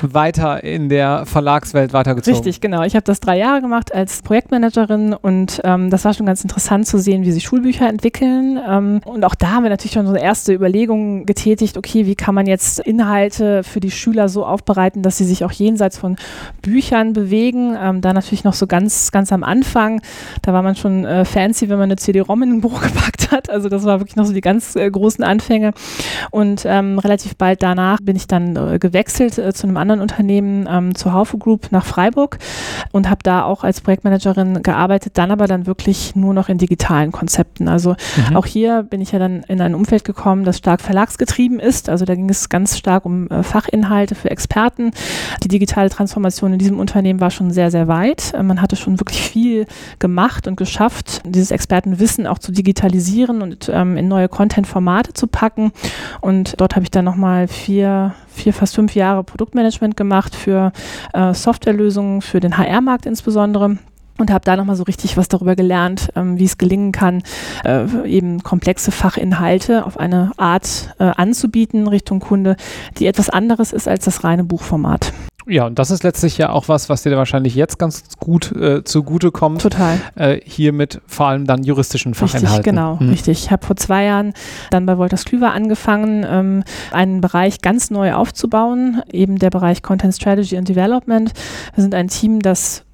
weiter 0.00 0.64
in 0.64 0.88
der 0.88 1.26
Verlagswelt 1.26 1.92
weitergezogen. 1.92 2.36
Richtig, 2.36 2.60
genau. 2.60 2.82
Ich 2.82 2.94
habe 2.94 3.04
das 3.04 3.20
drei 3.20 3.38
Jahre 3.38 3.60
gemacht 3.60 3.94
als 3.94 4.22
Projektmanagerin 4.22 5.14
und 5.14 5.60
ähm, 5.64 5.90
das 5.90 6.04
war 6.04 6.14
schon 6.14 6.26
ganz 6.26 6.42
interessant 6.42 6.86
zu 6.86 6.98
sehen, 6.98 7.24
wie 7.24 7.32
sich 7.32 7.44
Schulbücher 7.44 7.88
entwickeln. 7.88 8.58
Ähm, 8.66 9.00
und 9.04 9.24
auch 9.24 9.34
da 9.34 9.50
haben 9.52 9.62
wir 9.64 9.70
natürlich 9.70 9.92
schon 9.92 10.06
so 10.06 10.14
erste 10.14 10.52
Überlegungen 10.52 11.26
getätigt, 11.26 11.76
okay, 11.76 12.06
wie 12.06 12.14
kann 12.14 12.34
man 12.34 12.46
jetzt 12.46 12.80
Inhalte 12.80 13.62
für 13.62 13.80
die 13.80 13.90
Schüler 13.90 14.28
so 14.28 14.44
aufbereiten, 14.44 15.02
dass 15.02 15.18
sie 15.18 15.24
sich 15.24 15.39
auch 15.44 15.52
jenseits 15.52 15.98
von 15.98 16.16
Büchern 16.62 17.12
bewegen. 17.12 17.76
Ähm, 17.80 18.00
da 18.00 18.12
natürlich 18.12 18.44
noch 18.44 18.54
so 18.54 18.66
ganz, 18.66 19.10
ganz 19.12 19.32
am 19.32 19.42
Anfang, 19.42 20.00
da 20.42 20.52
war 20.52 20.62
man 20.62 20.76
schon 20.76 21.04
äh, 21.04 21.24
fancy, 21.24 21.68
wenn 21.68 21.78
man 21.78 21.88
eine 21.88 21.96
CD-ROM 21.96 22.42
in 22.42 22.50
ein 22.50 22.60
Buch 22.60 22.80
gepackt 22.82 23.30
hat. 23.30 23.50
Also 23.50 23.68
das 23.68 23.84
war 23.84 24.00
wirklich 24.00 24.16
noch 24.16 24.26
so 24.26 24.32
die 24.32 24.40
ganz 24.40 24.76
äh, 24.76 24.90
großen 24.90 25.24
Anfänge. 25.24 25.72
Und 26.30 26.62
ähm, 26.66 26.98
relativ 26.98 27.36
bald 27.36 27.62
danach 27.62 27.98
bin 28.02 28.16
ich 28.16 28.26
dann 28.26 28.56
äh, 28.56 28.78
gewechselt 28.78 29.38
äh, 29.38 29.52
zu 29.52 29.66
einem 29.66 29.76
anderen 29.76 30.00
Unternehmen, 30.00 30.68
ähm, 30.70 30.94
zur 30.94 31.12
Haufe 31.12 31.38
Group 31.38 31.68
nach 31.70 31.84
Freiburg 31.84 32.38
und 32.92 33.08
habe 33.08 33.20
da 33.22 33.44
auch 33.44 33.64
als 33.64 33.80
Projektmanagerin 33.80 34.62
gearbeitet, 34.62 35.12
dann 35.18 35.30
aber 35.30 35.46
dann 35.46 35.66
wirklich 35.66 36.16
nur 36.16 36.34
noch 36.34 36.48
in 36.48 36.58
digitalen 36.58 37.12
Konzepten. 37.12 37.68
Also 37.68 37.96
mhm. 38.28 38.36
auch 38.36 38.46
hier 38.46 38.82
bin 38.82 39.00
ich 39.00 39.12
ja 39.12 39.18
dann 39.18 39.42
in 39.48 39.60
ein 39.60 39.74
Umfeld 39.74 40.04
gekommen, 40.04 40.44
das 40.44 40.58
stark 40.58 40.80
verlagsgetrieben 40.80 41.60
ist. 41.60 41.88
Also 41.88 42.04
da 42.04 42.14
ging 42.14 42.28
es 42.28 42.48
ganz 42.48 42.76
stark 42.78 43.04
um 43.04 43.28
äh, 43.28 43.42
Fachinhalte 43.42 44.14
für 44.14 44.30
Experten. 44.30 44.92
Die 45.42 45.48
digitale 45.48 45.90
Transformation 45.90 46.52
in 46.52 46.58
diesem 46.58 46.78
Unternehmen 46.78 47.20
war 47.20 47.30
schon 47.30 47.50
sehr, 47.50 47.70
sehr 47.70 47.88
weit. 47.88 48.32
Äh, 48.34 48.42
man 48.42 48.60
hatte 48.60 48.76
schon 48.76 49.00
wirklich 49.00 49.20
viel 49.20 49.66
gemacht 49.98 50.46
und 50.46 50.56
geschafft, 50.56 51.22
dieses 51.24 51.50
Expertenwissen 51.50 52.26
auch 52.26 52.38
zu 52.38 52.52
digitalisieren 52.52 53.42
und 53.42 53.70
ähm, 53.72 53.96
in 53.96 54.08
neue 54.08 54.28
Content-Formate 54.28 55.12
zu 55.12 55.26
packen. 55.26 55.72
Und 56.20 56.60
dort 56.60 56.76
habe 56.76 56.84
ich 56.84 56.90
dann 56.90 57.04
nochmal 57.04 57.48
vier, 57.48 58.14
vier, 58.28 58.52
fast 58.52 58.74
fünf 58.74 58.94
Jahre 58.94 59.24
Produktmanagement 59.24 59.96
gemacht 59.96 60.34
für 60.34 60.72
äh, 61.12 61.34
Softwarelösungen, 61.34 62.22
für 62.22 62.40
den 62.40 62.56
HR-Markt 62.56 63.06
insbesondere 63.06 63.78
und 64.20 64.30
habe 64.30 64.44
da 64.44 64.56
nochmal 64.56 64.76
so 64.76 64.84
richtig 64.84 65.16
was 65.16 65.28
darüber 65.28 65.56
gelernt, 65.56 66.10
ähm, 66.16 66.38
wie 66.38 66.44
es 66.44 66.58
gelingen 66.58 66.92
kann, 66.92 67.22
äh, 67.64 67.84
eben 68.06 68.42
komplexe 68.42 68.90
Fachinhalte 68.90 69.84
auf 69.84 69.98
eine 69.98 70.32
Art 70.36 70.94
äh, 70.98 71.04
anzubieten 71.04 71.88
Richtung 71.88 72.20
Kunde, 72.20 72.56
die 72.98 73.06
etwas 73.06 73.30
anderes 73.30 73.72
ist 73.72 73.88
als 73.88 74.04
das 74.04 74.24
reine 74.24 74.44
Buchformat. 74.44 75.12
Ja, 75.46 75.66
und 75.66 75.78
das 75.78 75.90
ist 75.90 76.04
letztlich 76.04 76.38
ja 76.38 76.50
auch 76.50 76.68
was, 76.68 76.88
was 76.88 77.02
dir 77.02 77.16
wahrscheinlich 77.16 77.54
jetzt 77.54 77.78
ganz 77.78 78.04
gut 78.18 78.52
äh, 78.52 78.84
zugute 78.84 79.32
kommt. 79.32 79.62
Total. 79.62 79.98
Äh, 80.14 80.40
hier 80.44 80.72
mit 80.72 81.00
vor 81.06 81.26
allem 81.26 81.46
dann 81.46 81.64
juristischen 81.64 82.14
Fachinhalten. 82.14 82.48
Richtig, 82.48 82.64
genau, 82.64 82.96
mhm. 83.00 83.10
richtig. 83.10 83.44
Ich 83.44 83.50
habe 83.50 83.66
vor 83.66 83.76
zwei 83.76 84.04
Jahren 84.04 84.32
dann 84.70 84.86
bei 84.86 84.96
Wolters 84.96 85.24
Klüver 85.24 85.52
angefangen, 85.52 86.24
ähm, 86.28 86.64
einen 86.92 87.20
Bereich 87.20 87.62
ganz 87.62 87.90
neu 87.90 88.14
aufzubauen, 88.14 89.02
eben 89.10 89.38
der 89.38 89.50
Bereich 89.50 89.82
Content 89.82 90.14
Strategy 90.14 90.56
and 90.56 90.68
Development. 90.68 91.32
Wir 91.74 91.82
sind 91.82 91.94
ein 91.94 92.08
Team, 92.08 92.40
das 92.40 92.84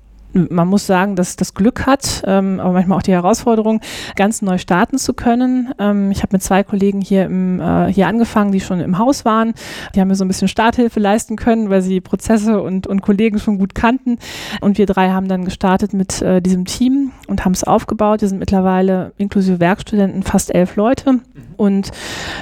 man 0.51 0.69
muss 0.69 0.87
sagen, 0.87 1.17
dass 1.17 1.37
das 1.37 1.55
Glück 1.55 1.87
hat, 1.87 2.23
ähm, 2.27 2.61
aber 2.61 2.73
manchmal 2.73 2.99
auch 2.99 3.03
die 3.03 3.13
Herausforderung, 3.13 3.81
ganz 4.17 4.43
neu 4.43 4.59
starten 4.59 4.99
zu 4.99 5.15
können. 5.15 5.73
Ähm, 5.79 6.11
ich 6.11 6.23
habe 6.23 6.31
mit 6.33 6.43
zwei 6.43 6.63
Kollegen 6.63 7.01
hier, 7.01 7.25
im, 7.25 7.61
äh, 7.61 7.93
hier 7.93 8.07
angefangen, 8.07 8.53
die 8.53 8.61
schon 8.61 8.81
im 8.81 8.99
Haus 8.99 9.25
waren. 9.25 9.55
Die 9.95 10.01
haben 10.01 10.09
mir 10.09 10.15
so 10.15 10.25
ein 10.25 10.29
bisschen 10.29 10.49
Starthilfe 10.49 11.01
leisten 11.01 11.37
können, 11.37 11.71
weil 11.71 11.83
sie 11.83 12.01
Prozesse 12.01 12.61
und, 12.61 12.87
und 12.87 13.03
Kollegen 13.03 13.39
schon 13.39 13.59
gut 13.59 13.75
kannten. 13.75 14.19
Und 14.61 14.79
wir 14.79 14.87
drei 14.87 15.11
haben 15.11 15.29
dann 15.29 15.45
gestartet 15.45 15.93
mit 15.93 16.23
äh, 16.23 16.41
diesem 16.41 16.65
Team 16.65 17.13
und 17.27 17.45
haben 17.45 17.53
es 17.53 17.65
aufgebaut. 17.65 18.21
Wir 18.21 18.29
sind 18.29 18.39
mittlerweile 18.39 19.13
inklusive 19.17 19.61
Werkstudenten 19.61 20.23
fast 20.23 20.55
elf 20.55 20.77
Leute. 20.77 21.13
Mhm. 21.13 21.23
Und 21.57 21.91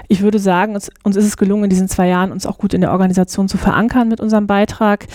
ich 0.08 0.22
würde 0.22 0.38
sagen, 0.38 0.74
uns, 0.74 0.90
uns 1.02 1.16
ist 1.16 1.24
es 1.24 1.36
gelungen, 1.36 1.64
in 1.64 1.70
diesen 1.70 1.88
zwei 1.88 2.08
Jahren 2.08 2.32
uns 2.32 2.46
auch 2.46 2.58
gut 2.58 2.74
in 2.74 2.80
der 2.80 2.92
Organisation 2.92 3.48
zu 3.48 3.56
verankern 3.56 4.08
mit 4.08 4.20
unserem 4.20 4.46
Beitrag. 4.46 5.06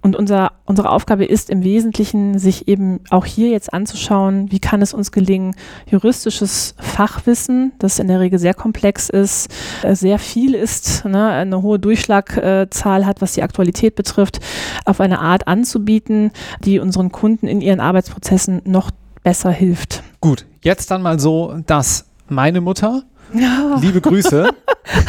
Und 0.00 0.16
unser, 0.16 0.52
unsere 0.64 0.90
Aufgabe 0.90 1.24
ist 1.24 1.50
im 1.50 1.64
Wesentlichen, 1.64 2.38
sich 2.38 2.68
eben 2.68 3.00
auch 3.10 3.24
hier 3.24 3.48
jetzt 3.48 3.72
anzuschauen, 3.72 4.50
wie 4.52 4.60
kann 4.60 4.80
es 4.80 4.94
uns 4.94 5.12
gelingen, 5.12 5.54
juristisches 5.90 6.74
Fachwissen, 6.78 7.72
das 7.78 7.98
in 7.98 8.08
der 8.08 8.20
Regel 8.20 8.38
sehr 8.38 8.54
komplex 8.54 9.08
ist, 9.08 9.48
äh, 9.82 9.94
sehr 9.94 10.18
viel 10.18 10.54
ist, 10.54 11.04
ne, 11.04 11.28
eine 11.28 11.62
hohe 11.62 11.78
Durchschlagzahl 11.78 13.06
hat, 13.06 13.20
was 13.20 13.32
die 13.32 13.42
Aktualität 13.42 13.96
betrifft, 13.96 14.40
auf 14.84 15.00
eine 15.00 15.18
Art 15.18 15.48
anzubieten, 15.48 16.30
die 16.64 16.78
unseren 16.78 17.10
Kunden 17.10 17.46
in 17.46 17.60
ihren 17.60 17.80
Arbeitsprozessen 17.80 18.62
noch 18.64 18.90
besser 19.24 19.50
hilft. 19.50 20.02
Gut, 20.20 20.46
jetzt 20.62 20.90
dann 20.90 21.02
mal 21.02 21.18
so, 21.18 21.58
dass 21.66 22.06
meine 22.28 22.60
Mutter 22.60 23.02
ja. 23.34 23.78
Liebe 23.80 24.00
Grüße. 24.00 24.48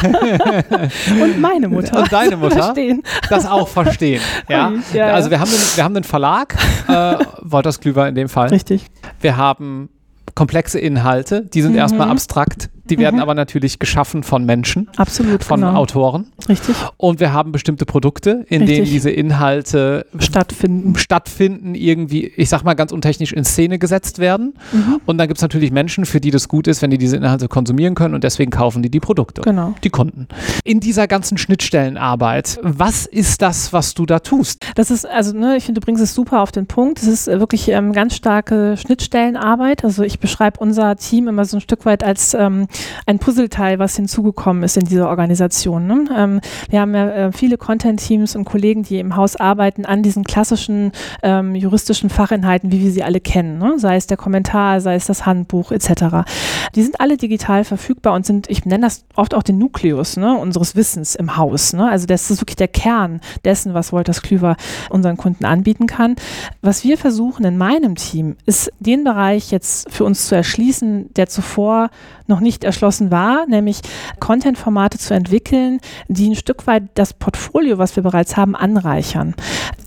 Und 1.22 1.40
meine 1.40 1.68
Mutter. 1.68 1.98
Und 1.98 2.12
deine 2.12 2.36
Mutter. 2.36 2.62
Verstehen. 2.62 3.02
Das 3.28 3.46
auch 3.46 3.68
verstehen. 3.68 4.20
Ja. 4.48 4.72
ja 4.92 5.06
also 5.06 5.30
wir 5.30 5.40
haben, 5.40 5.50
den, 5.50 5.60
wir 5.76 5.84
haben 5.84 5.94
den 5.94 6.04
Verlag, 6.04 6.56
äh, 6.88 7.16
Wolters 7.42 7.80
Klüver 7.80 8.08
in 8.08 8.14
dem 8.14 8.28
Fall. 8.28 8.48
Richtig. 8.48 8.86
Wir 9.20 9.36
haben 9.36 9.88
komplexe 10.34 10.78
Inhalte, 10.78 11.42
die 11.42 11.62
sind 11.62 11.72
mhm. 11.72 11.78
erstmal 11.78 12.08
abstrakt 12.08 12.70
die 12.90 12.98
werden 12.98 13.16
mhm. 13.16 13.22
aber 13.22 13.34
natürlich 13.34 13.78
geschaffen 13.78 14.22
von 14.22 14.44
Menschen. 14.44 14.88
Absolut. 14.96 15.44
Von 15.44 15.60
genau. 15.60 15.74
Autoren. 15.74 16.26
Richtig. 16.48 16.74
Und 16.96 17.20
wir 17.20 17.32
haben 17.32 17.52
bestimmte 17.52 17.86
Produkte, 17.86 18.44
in 18.48 18.62
Richtig. 18.62 18.66
denen 18.66 18.84
diese 18.86 19.10
Inhalte 19.10 20.06
stattfinden. 20.18 20.96
stattfinden, 20.96 21.74
irgendwie, 21.74 22.26
ich 22.26 22.48
sag 22.48 22.64
mal 22.64 22.74
ganz 22.74 22.92
untechnisch, 22.92 23.32
in 23.32 23.44
Szene 23.44 23.78
gesetzt 23.78 24.18
werden. 24.18 24.54
Mhm. 24.72 25.00
Und 25.06 25.18
dann 25.18 25.28
gibt 25.28 25.38
es 25.38 25.42
natürlich 25.42 25.70
Menschen, 25.70 26.04
für 26.04 26.20
die 26.20 26.30
das 26.30 26.48
gut 26.48 26.66
ist, 26.66 26.82
wenn 26.82 26.90
die 26.90 26.98
diese 26.98 27.16
Inhalte 27.16 27.48
konsumieren 27.48 27.94
können 27.94 28.14
und 28.14 28.24
deswegen 28.24 28.50
kaufen 28.50 28.82
die 28.82 28.90
die 28.90 29.00
Produkte. 29.00 29.42
Genau. 29.42 29.74
Die 29.84 29.90
Kunden. 29.90 30.26
In 30.64 30.80
dieser 30.80 31.06
ganzen 31.06 31.38
Schnittstellenarbeit, 31.38 32.58
was 32.62 33.06
ist 33.06 33.42
das, 33.42 33.72
was 33.72 33.94
du 33.94 34.06
da 34.06 34.18
tust? 34.18 34.66
Das 34.74 34.90
ist, 34.90 35.06
also, 35.06 35.36
ne, 35.36 35.56
ich 35.56 35.64
finde, 35.64 35.80
du 35.80 35.84
bringst 35.84 36.02
es 36.02 36.14
super 36.14 36.42
auf 36.42 36.52
den 36.52 36.66
Punkt. 36.66 36.98
Es 37.00 37.06
ist 37.06 37.26
wirklich 37.26 37.68
ähm, 37.68 37.92
ganz 37.92 38.16
starke 38.16 38.76
Schnittstellenarbeit. 38.76 39.84
Also 39.84 40.02
ich 40.02 40.18
beschreibe 40.18 40.58
unser 40.60 40.96
Team 40.96 41.28
immer 41.28 41.44
so 41.44 41.56
ein 41.56 41.60
Stück 41.60 41.84
weit 41.86 42.04
als 42.04 42.34
ähm, 42.34 42.66
ein 43.06 43.18
Puzzleteil, 43.18 43.78
was 43.78 43.96
hinzugekommen 43.96 44.62
ist 44.62 44.76
in 44.76 44.84
dieser 44.84 45.08
Organisation. 45.08 45.86
Ne? 45.86 46.04
Ähm, 46.16 46.40
wir 46.68 46.80
haben 46.80 46.94
ja 46.94 47.10
äh, 47.10 47.32
viele 47.32 47.58
Content-Teams 47.58 48.36
und 48.36 48.44
Kollegen, 48.44 48.82
die 48.82 48.98
im 48.98 49.16
Haus 49.16 49.36
arbeiten 49.36 49.84
an 49.84 50.02
diesen 50.02 50.24
klassischen 50.24 50.92
ähm, 51.22 51.54
juristischen 51.54 52.10
Fachinhalten, 52.10 52.72
wie 52.72 52.82
wir 52.82 52.90
sie 52.90 53.02
alle 53.02 53.20
kennen. 53.20 53.58
Ne? 53.58 53.78
Sei 53.78 53.96
es 53.96 54.06
der 54.06 54.16
Kommentar, 54.16 54.80
sei 54.80 54.94
es 54.94 55.06
das 55.06 55.26
Handbuch 55.26 55.72
etc. 55.72 56.26
Die 56.74 56.82
sind 56.82 57.00
alle 57.00 57.16
digital 57.16 57.64
verfügbar 57.64 58.14
und 58.14 58.26
sind, 58.26 58.48
ich 58.48 58.64
nenne 58.64 58.84
das 58.84 59.04
oft 59.16 59.34
auch 59.34 59.42
den 59.42 59.58
Nukleus 59.58 60.16
ne, 60.16 60.36
unseres 60.36 60.76
Wissens 60.76 61.14
im 61.14 61.36
Haus. 61.36 61.72
Ne? 61.72 61.88
Also 61.88 62.06
das 62.06 62.30
ist 62.30 62.40
wirklich 62.40 62.56
der 62.56 62.68
Kern 62.68 63.20
dessen, 63.44 63.74
was 63.74 63.92
Wolters 63.92 64.22
Klüver 64.22 64.56
unseren 64.88 65.16
Kunden 65.16 65.44
anbieten 65.44 65.86
kann. 65.86 66.16
Was 66.62 66.84
wir 66.84 66.98
versuchen 66.98 67.44
in 67.44 67.56
meinem 67.56 67.94
Team, 67.94 68.36
ist 68.46 68.72
den 68.78 69.04
Bereich 69.04 69.50
jetzt 69.50 69.90
für 69.90 70.04
uns 70.04 70.26
zu 70.26 70.34
erschließen, 70.34 71.12
der 71.14 71.28
zuvor 71.28 71.90
noch 72.30 72.40
nicht 72.40 72.64
erschlossen 72.64 73.10
war, 73.10 73.46
nämlich 73.46 73.80
Content-Formate 74.18 74.98
zu 74.98 75.12
entwickeln, 75.12 75.80
die 76.08 76.30
ein 76.30 76.36
Stück 76.36 76.66
weit 76.66 76.84
das 76.94 77.12
Portfolio, 77.12 77.76
was 77.76 77.96
wir 77.96 78.02
bereits 78.02 78.36
haben, 78.36 78.56
anreichern. 78.56 79.34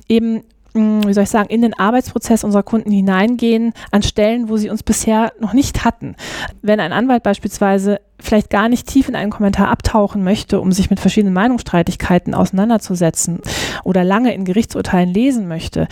Eben 0.07 0.43
wie 0.75 1.13
soll 1.13 1.23
ich 1.23 1.29
sagen, 1.29 1.49
in 1.49 1.61
den 1.61 1.77
Arbeitsprozess 1.77 2.43
unserer 2.43 2.63
Kunden 2.63 2.91
hineingehen 2.91 3.73
an 3.91 4.01
Stellen, 4.01 4.49
wo 4.49 4.57
sie 4.57 4.71
uns 4.71 4.81
bisher 4.81 5.31
noch 5.39 5.53
nicht 5.53 5.85
hatten. 5.85 6.15
Wenn 6.61 6.79
ein 6.79 6.91
Anwalt 6.91 7.21
beispielsweise 7.21 7.99
vielleicht 8.19 8.49
gar 8.49 8.69
nicht 8.69 8.87
tief 8.87 9.07
in 9.07 9.15
einen 9.15 9.31
Kommentar 9.31 9.67
abtauchen 9.67 10.23
möchte, 10.23 10.59
um 10.59 10.71
sich 10.71 10.89
mit 10.89 10.99
verschiedenen 10.99 11.33
Meinungsstreitigkeiten 11.33 12.33
auseinanderzusetzen 12.33 13.41
oder 13.83 14.03
lange 14.03 14.33
in 14.33 14.45
Gerichtsurteilen 14.45 15.09
lesen 15.09 15.47
möchte, 15.47 15.87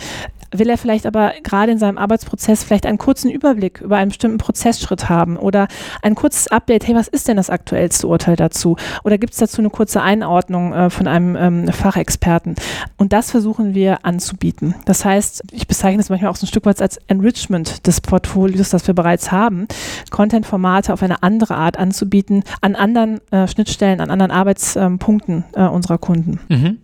will 0.52 0.68
er 0.68 0.78
vielleicht 0.78 1.06
aber 1.06 1.32
gerade 1.42 1.72
in 1.72 1.78
seinem 1.78 1.98
Arbeitsprozess 1.98 2.64
vielleicht 2.64 2.86
einen 2.86 2.98
kurzen 2.98 3.30
Überblick 3.30 3.80
über 3.80 3.96
einen 3.96 4.10
bestimmten 4.10 4.38
Prozessschritt 4.38 5.08
haben 5.08 5.36
oder 5.36 5.68
ein 6.02 6.14
kurzes 6.14 6.48
Update, 6.48 6.86
hey, 6.86 6.94
was 6.94 7.08
ist 7.08 7.28
denn 7.28 7.36
das 7.36 7.50
aktuellste 7.50 8.06
Urteil 8.06 8.36
dazu? 8.36 8.76
Oder 9.04 9.18
gibt 9.18 9.32
es 9.32 9.38
dazu 9.38 9.60
eine 9.60 9.70
kurze 9.70 10.02
Einordnung 10.02 10.72
äh, 10.72 10.90
von 10.90 11.06
einem 11.06 11.36
ähm, 11.36 11.68
Fachexperten? 11.68 12.56
Und 12.96 13.12
das 13.12 13.30
versuchen 13.30 13.74
wir 13.74 14.04
anzubieten. 14.04 14.74
Das 14.84 15.04
heißt, 15.04 15.42
ich 15.52 15.66
bezeichne 15.66 16.00
es 16.00 16.10
manchmal 16.10 16.30
auch 16.30 16.36
so 16.36 16.44
ein 16.44 16.48
Stück 16.48 16.66
weit 16.66 16.80
als 16.82 16.98
Enrichment 17.06 17.86
des 17.86 18.00
Portfolios, 18.00 18.70
das 18.70 18.86
wir 18.86 18.94
bereits 18.94 19.32
haben, 19.32 19.66
Content-Formate 20.10 20.92
auf 20.92 21.02
eine 21.02 21.22
andere 21.22 21.54
Art 21.54 21.78
anzubieten, 21.78 22.44
an 22.60 22.74
anderen 22.74 23.20
äh, 23.30 23.46
Schnittstellen, 23.48 24.00
an 24.00 24.10
anderen 24.10 24.30
Arbeitspunkten 24.30 25.44
äh, 25.54 25.66
unserer 25.66 25.98
Kunden. 25.98 26.40
Mhm. 26.48 26.78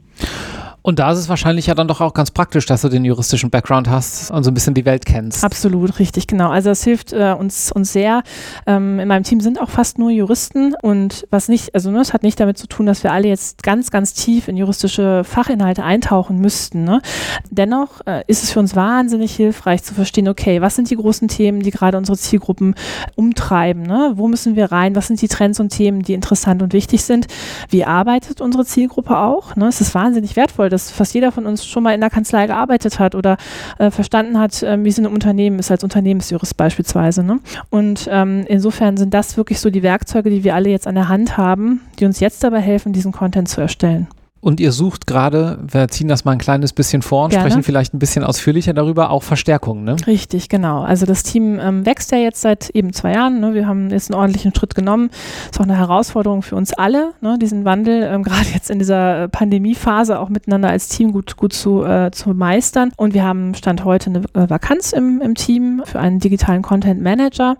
Und 0.83 0.99
da 0.99 1.13
ist 1.13 1.19
es 1.19 1.29
wahrscheinlich 1.29 1.67
ja 1.67 1.75
dann 1.75 1.89
doch 1.89 2.01
auch 2.01 2.15
ganz 2.15 2.31
praktisch, 2.31 2.67
dass 2.67 2.83
du 2.83 2.89
den 2.89 3.05
juristischen 3.05 3.51
Background 3.51 3.89
hast 3.89 4.31
und 4.31 4.45
so 4.45 4.51
ein 4.51 4.55
bisschen 4.55 4.75
die 4.75 4.85
Welt 4.85 5.05
kennst. 5.05 5.45
Absolut, 5.45 5.99
richtig, 5.99 6.27
genau. 6.27 6.51
Also 6.51 6.71
es 6.71 6.85
hilft 6.85 7.13
äh, 7.13 7.35
uns, 7.39 7.73
uns 7.73 7.93
sehr. 7.93 8.23
Ähm, 8.67 8.99
in 9.01 9.09
meinem 9.09 9.25
Team 9.25 9.41
sind 9.41 9.61
auch 9.61 9.71
fast 9.71 9.99
nur 9.99 10.11
Juristen 10.11 10.75
und 10.83 11.27
was 11.31 11.49
nicht, 11.49 11.75
also 11.75 11.91
ne, 11.91 12.01
es 12.01 12.13
hat 12.13 12.23
nicht 12.23 12.39
damit 12.41 12.59
zu 12.59 12.67
tun, 12.67 12.87
dass 12.87 13.03
wir 13.03 13.13
alle 13.13 13.29
jetzt 13.29 13.63
ganz, 13.63 13.91
ganz 13.91 14.15
tief 14.15 14.49
in 14.49 14.57
juristische 14.57 15.25
Fachinhalte 15.25 15.83
eintauchen 15.83 16.39
müssten. 16.39 16.85
Ne? 16.85 17.03
Dennoch 17.51 18.01
äh, 18.07 18.23
ist 18.27 18.43
es 18.45 18.53
für 18.53 18.61
uns 18.61 18.77
wahnsinnig 18.77 19.35
hilfreich 19.35 19.83
zu 19.83 19.95
verstehen, 19.95 20.29
okay, 20.29 20.61
was 20.61 20.77
sind 20.77 20.91
die 20.91 20.97
großen 20.97 21.29
Themen, 21.29 21.61
die 21.61 21.71
gerade 21.71 21.99
unsere 21.99 22.17
Zielgruppen 22.17 22.75
umtreiben? 23.17 23.83
Ne? 23.83 24.13
Wo 24.15 24.29
müssen 24.29 24.57
wir 24.57 24.73
rein? 24.73 24.95
Was 24.95 25.09
sind 25.09 25.21
die 25.21 25.29
Trends 25.29 25.61
und 25.61 25.71
Themen, 25.71 26.03
die 26.03 26.15
interessant 26.15 26.63
und 26.63 26.73
wichtig 26.73 27.03
sind? 27.03 27.27
Wie 27.69 27.85
arbeitet 27.85 28.41
unsere 28.41 28.65
Zielgruppe 28.65 29.19
auch? 29.19 29.57
Ne? 29.57 29.67
Es 29.69 29.81
ist 29.81 29.95
wahnsinnig 29.95 30.37
wertvoll, 30.37 30.68
dass 30.69 30.91
fast 30.91 31.15
jeder 31.15 31.33
von 31.33 31.47
uns 31.47 31.65
schon 31.65 31.83
mal 31.83 31.95
in 31.95 32.01
der 32.01 32.11
Kanzlei 32.11 32.47
gearbeitet 32.47 32.99
hat 32.99 33.15
oder 33.15 33.37
äh, 33.79 33.91
verstanden 33.91 34.39
hat, 34.39 34.63
äh, 34.63 34.83
wie 34.83 34.89
es 34.89 34.99
in 34.99 35.07
einem 35.07 35.15
Unternehmen 35.15 35.59
ist, 35.59 35.71
als 35.71 35.85
Unternehmensjurist 35.85 36.57
beispielsweise. 36.57 37.23
Ne? 37.23 37.41
Und 37.71 38.09
ähm, 38.11 38.45
insofern 38.49 38.97
sind 38.97 39.15
das 39.15 39.37
wirklich 39.37 39.61
so 39.61 39.71
die 39.71 39.83
Werkzeuge, 39.83 40.31
die 40.31 40.45
wir 40.45 40.55
alle 40.55 40.71
jetzt 40.71 40.87
an 40.87 40.95
der 40.95 41.09
Hand 41.09 41.37
haben, 41.37 41.83
die 41.99 42.05
uns 42.05 42.21
jetzt 42.21 42.43
dabei 42.43 42.61
helfen, 42.61 42.93
diesen 42.93 43.13
Content 43.13 43.49
zu 43.49 43.61
erstellen. 43.61 44.09
Und 44.41 44.61
ihr 44.61 44.73
sucht 44.73 45.07
gerade, 45.07 45.59
wir 45.67 45.89
ziehen 45.89 46.09
das 46.09 46.25
mal 46.25 46.33
ein 46.33 46.39
kleines 46.39 46.73
bisschen 46.73 47.03
vor 47.03 47.25
und 47.25 47.31
Gerne. 47.31 47.45
sprechen 47.49 47.63
vielleicht 47.65 47.93
ein 47.93 47.99
bisschen 47.99 48.23
ausführlicher 48.23 48.73
darüber, 48.73 49.11
auch 49.11 49.23
Verstärkung, 49.23 49.83
ne? 49.83 49.97
Richtig, 50.07 50.49
genau. 50.49 50.83
Also 50.83 51.07
das 51.07 51.25
Team 51.25 51.59
ähm, 51.61 51.85
wächst 51.85 52.13
ja 52.13 52.19
jetzt 52.19 52.41
seit 52.41 52.71
eben 52.71 52.93
zwei 52.93 53.15
Jahren. 53.15 53.41
Ne? 53.41 53.55
Wir 53.55 53.67
haben 53.67 53.91
jetzt 53.91 54.11
einen 54.11 54.21
ordentlichen 54.21 54.55
Schritt 54.55 54.75
genommen. 54.75 55.11
Ist 55.51 55.59
auch 55.59 55.65
eine 55.65 55.77
Herausforderung 55.77 56.43
für 56.43 56.55
uns 56.55 56.73
alle, 56.73 57.15
ne? 57.21 57.37
diesen 57.39 57.65
Wandel 57.65 58.05
ähm, 58.05 58.23
gerade 58.29 58.47
jetzt 58.55 58.71
in 58.71 58.79
dieser 58.79 59.29
Pandemiephase 59.29 60.19
auch 60.21 60.29
miteinander 60.29 60.69
als 60.69 60.89
Team 60.89 61.13
gut, 61.13 61.37
gut 61.37 61.53
zu, 61.53 61.85
äh, 61.85 62.11
zu 62.13 62.31
meistern. 62.31 62.93
Und 62.97 63.15
wir 63.15 63.25
haben 63.25 63.55
Stand 63.55 63.85
heute 63.85 64.11
eine 64.11 64.19
äh, 64.35 64.49
Vakanz 64.49 64.93
im, 64.93 65.21
im 65.21 65.35
Team 65.35 65.83
für 65.85 65.99
einen 65.99 66.21
digitalen 66.21 66.63
Content 66.63 67.03
Manager 67.03 67.57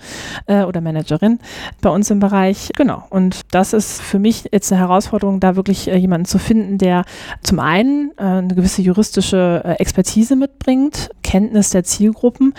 äh, 0.47 0.63
oder 0.63 0.81
Managerin 0.81 1.41
bei 1.81 1.91
uns 1.91 2.11
im 2.11 2.21
Bereich. 2.21 2.71
Genau. 2.77 3.05
Und 3.11 3.41
das 3.51 3.73
ist 3.73 4.01
für 4.01 4.19
mich 4.19 4.49
jetzt 4.53 4.73
eine 4.73 4.81
Herausforderung, 4.81 5.41
da 5.41 5.57
wirklich 5.57 5.89
äh, 5.89 5.97
jemanden 5.97 6.27
zu 6.27 6.39
finden, 6.39 6.68
jemanden, 6.69 6.79
der 6.79 7.05
zum 7.43 7.59
einen 7.59 8.13
äh, 8.19 8.23
eine 8.23 8.55
gewisse 8.55 8.83
juristische 8.83 9.63
äh, 9.65 9.73
Expertise 9.75 10.37
mitbringt, 10.37 11.11
Kenntnis 11.23 11.71
der 11.71 11.85
Zielgruppen, 11.85 12.55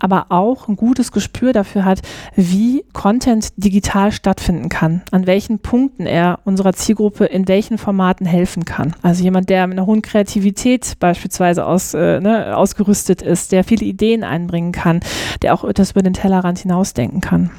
aber 0.00 0.26
auch 0.30 0.68
ein 0.68 0.76
gutes 0.76 1.12
Gespür 1.12 1.52
dafür 1.52 1.84
hat, 1.84 2.00
wie 2.36 2.84
Content 2.92 3.50
digital 3.56 4.12
stattfinden 4.12 4.68
kann, 4.68 5.02
an 5.10 5.26
welchen 5.26 5.58
Punkten 5.58 6.06
er 6.06 6.40
unserer 6.44 6.72
Zielgruppe 6.72 7.24
in 7.26 7.48
welchen 7.48 7.78
Formaten 7.78 8.26
helfen 8.26 8.64
kann. 8.64 8.94
Also 9.02 9.22
jemand, 9.22 9.48
der 9.50 9.66
mit 9.66 9.78
einer 9.78 9.86
hohen 9.86 10.02
Kreativität 10.02 10.94
beispielsweise 11.00 11.66
aus, 11.66 11.94
äh, 11.94 12.20
ne, 12.20 12.56
ausgerüstet 12.56 13.22
ist, 13.22 13.52
der 13.52 13.64
viele 13.64 13.84
Ideen 13.84 14.24
einbringen 14.24 14.72
kann, 14.72 15.00
der 15.42 15.54
auch 15.54 15.64
etwas 15.64 15.92
über 15.92 16.02
den 16.02 16.14
Tellerrand 16.14 16.58
hinausdenken 16.58 17.20
kann. 17.20 17.50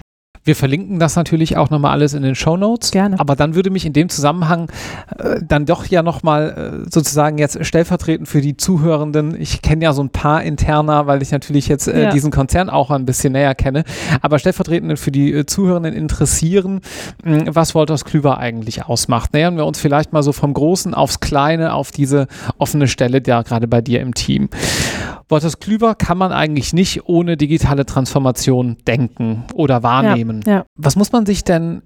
Wir 0.45 0.55
verlinken 0.55 0.99
das 0.99 1.15
natürlich 1.15 1.57
auch 1.57 1.71
nochmal 1.71 1.91
alles 1.91 2.13
in 2.13 2.21
den 2.21 2.35
Show 2.35 2.55
Notes. 2.55 2.91
Gerne. 2.91 3.19
Aber 3.19 3.35
dann 3.35 3.55
würde 3.55 3.71
mich 3.71 3.85
in 3.85 3.93
dem 3.93 4.09
Zusammenhang 4.09 4.69
äh, 5.17 5.41
dann 5.45 5.65
doch 5.65 5.85
ja 5.87 6.03
nochmal 6.03 6.83
äh, 6.85 6.89
sozusagen 6.91 7.39
jetzt 7.39 7.65
stellvertretend 7.65 8.27
für 8.27 8.41
die 8.41 8.55
Zuhörenden, 8.55 9.39
ich 9.39 9.63
kenne 9.63 9.83
ja 9.83 9.93
so 9.93 10.03
ein 10.03 10.11
paar 10.11 10.43
interner, 10.43 11.07
weil 11.07 11.23
ich 11.23 11.31
natürlich 11.31 11.67
jetzt 11.67 11.87
äh, 11.87 12.03
ja. 12.03 12.11
diesen 12.11 12.31
Konzern 12.31 12.69
auch 12.69 12.91
ein 12.91 13.05
bisschen 13.07 13.33
näher 13.33 13.55
kenne, 13.55 13.83
aber 14.21 14.37
stellvertretend 14.37 14.99
für 14.99 15.11
die 15.11 15.33
äh, 15.33 15.45
Zuhörenden 15.47 15.95
interessieren, 15.95 16.81
mh, 17.23 17.37
hm, 17.37 17.55
was 17.55 17.73
Wolters 17.73 18.05
Klüver 18.05 18.37
eigentlich 18.37 18.85
ausmacht. 18.85 19.33
Nähern 19.33 19.57
wir 19.57 19.65
uns 19.65 19.79
vielleicht 19.79 20.13
mal 20.13 20.21
so 20.21 20.31
vom 20.31 20.53
Großen 20.53 20.93
aufs 20.93 21.19
Kleine, 21.19 21.73
auf 21.73 21.91
diese 21.91 22.27
offene 22.59 22.87
Stelle, 22.87 23.19
da 23.19 23.41
gerade 23.41 23.67
bei 23.67 23.81
dir 23.81 24.01
im 24.01 24.13
Team. 24.13 24.49
Wolters 25.27 25.59
Klüver 25.59 25.95
kann 25.95 26.19
man 26.19 26.31
eigentlich 26.31 26.71
nicht 26.71 27.09
ohne 27.09 27.35
digitale 27.35 27.85
Transformation 27.87 28.77
denken 28.85 29.43
oder 29.55 29.81
wahrnehmen. 29.81 30.34
Ja, 30.34 30.34
ja. 30.45 30.65
Was 30.75 30.95
muss 30.95 31.11
man 31.11 31.25
sich 31.25 31.43
denn 31.43 31.81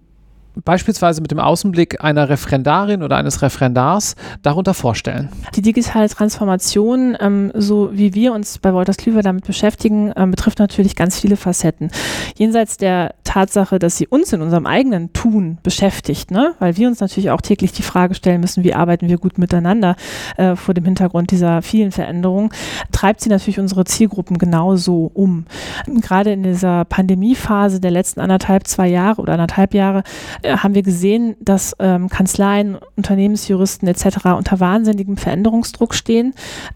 beispielsweise 0.66 1.22
mit 1.22 1.32
dem 1.32 1.40
Außenblick 1.40 2.04
einer 2.04 2.30
Referendarin 2.30 3.04
oder 3.04 3.18
eines 3.18 3.42
Referendars 3.42 4.16
darunter 4.42 4.74
vorstellen? 4.74 5.30
Die 5.56 5.62
digitale 5.62 6.10
Transformation, 6.10 7.18
ähm, 7.20 7.52
so 7.56 7.90
wie 7.94 8.14
wir 8.14 8.34
uns 8.34 8.58
bei 8.58 8.74
Wolters 8.74 8.98
Klüver 8.98 9.22
damit 9.22 9.46
beschäftigen, 9.46 10.12
ähm, 10.16 10.32
betrifft 10.32 10.60
natürlich 10.60 10.96
ganz 10.96 11.20
viele 11.20 11.38
Facetten. 11.38 11.92
Jenseits 12.38 12.78
der 12.78 13.16
Tatsache, 13.30 13.78
dass 13.78 13.96
sie 13.96 14.08
uns 14.08 14.34
in 14.34 14.42
unserem 14.42 14.66
eigenen 14.66 15.14
Tun 15.14 15.60
beschäftigt, 15.62 16.32
ne? 16.32 16.56
weil 16.58 16.78
wir 16.78 16.88
uns 16.88 17.00
natürlich 17.00 17.30
auch 17.30 17.42
täglich 17.42 17.72
die 17.72 17.84
Frage 17.84 18.16
stellen 18.16 18.42
müssen, 18.42 18.64
wie 18.64 18.74
arbeiten 18.74 19.08
wir 19.08 19.20
gut 19.20 19.38
miteinander 19.38 19.96
äh, 20.38 20.56
vor 20.56 20.74
dem 20.74 20.86
Hintergrund 20.86 21.30
dieser 21.30 21.62
vielen 21.62 21.92
Veränderungen, 21.92 22.50
treibt 22.92 23.22
sie 23.22 23.30
natürlich 23.30 23.60
unsere 23.60 23.86
Zielgruppen 23.86 24.40
genauso 24.40 25.12
um. 25.14 25.46
Gerade 25.86 26.32
in 26.32 26.42
dieser 26.42 26.86
Pandemiephase 26.86 27.80
der 27.80 27.92
letzten 27.92 28.20
anderthalb, 28.20 28.66
zwei 28.66 28.88
Jahre 28.88 29.22
oder 29.22 29.34
anderthalb 29.34 29.76
Jahre 29.76 30.02
äh, 30.42 30.58
haben 30.58 30.74
wir 30.74 30.82
gesehen, 30.82 31.36
dass 31.40 31.76
ähm, 31.78 32.10
Kanzleien, 32.10 32.80
Unternehmensjuristen 32.96 33.88
etc. 33.88 34.26
unter 34.38 34.60
wahnsinnigem 34.60 35.18
Veränderungsdruck 35.18 35.94
stehen. 35.94 36.34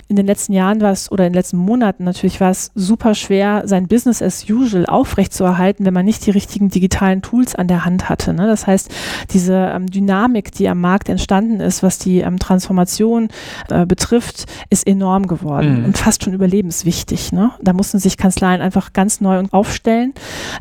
In 0.08 0.18
den 0.18 0.28
letzten 0.28 0.54
Jahren 0.54 0.82
war 0.82 0.92
es 0.92 1.12
oder 1.12 1.26
in 1.26 1.34
den 1.34 1.40
letzten 1.40 1.58
Monaten 1.58 2.04
natürlich 2.04 2.40
war 2.40 2.52
es 2.52 2.70
super 2.76 3.16
schwer, 3.16 3.64
sein 3.66 3.88
Business 3.88 4.22
as 4.22 4.48
usual 4.48 4.86
aufrechtzuerhalten, 4.86 5.84
wenn 5.84 5.96
man 5.96 6.06
nicht 6.06 6.24
die 6.28 6.43
digitalen 6.48 7.22
Tools 7.22 7.56
an 7.56 7.68
der 7.68 7.86
Hand 7.86 8.10
hatte. 8.10 8.34
Ne? 8.34 8.48
Das 8.48 8.68
heißt, 8.68 8.90
diese 9.32 9.54
ähm, 9.54 9.88
Dynamik, 9.88 10.52
die 10.52 10.68
am 10.70 10.82
Markt 10.82 11.10
entstanden 11.10 11.60
ist, 11.60 11.84
was 11.84 12.00
die 12.00 12.20
ähm, 12.20 12.40
Transformation 12.40 13.30
äh, 13.70 13.86
betrifft, 13.86 14.46
ist 14.70 14.88
enorm 14.88 15.28
geworden 15.28 15.80
mhm. 15.80 15.86
und 15.86 15.98
fast 15.98 16.24
schon 16.24 16.34
überlebenswichtig. 16.34 17.32
Ne? 17.32 17.52
Da 17.62 17.74
mussten 17.74 18.00
sich 18.00 18.18
Kanzleien 18.18 18.62
einfach 18.62 18.94
ganz 18.94 19.22
neu 19.22 19.44
aufstellen 19.52 20.14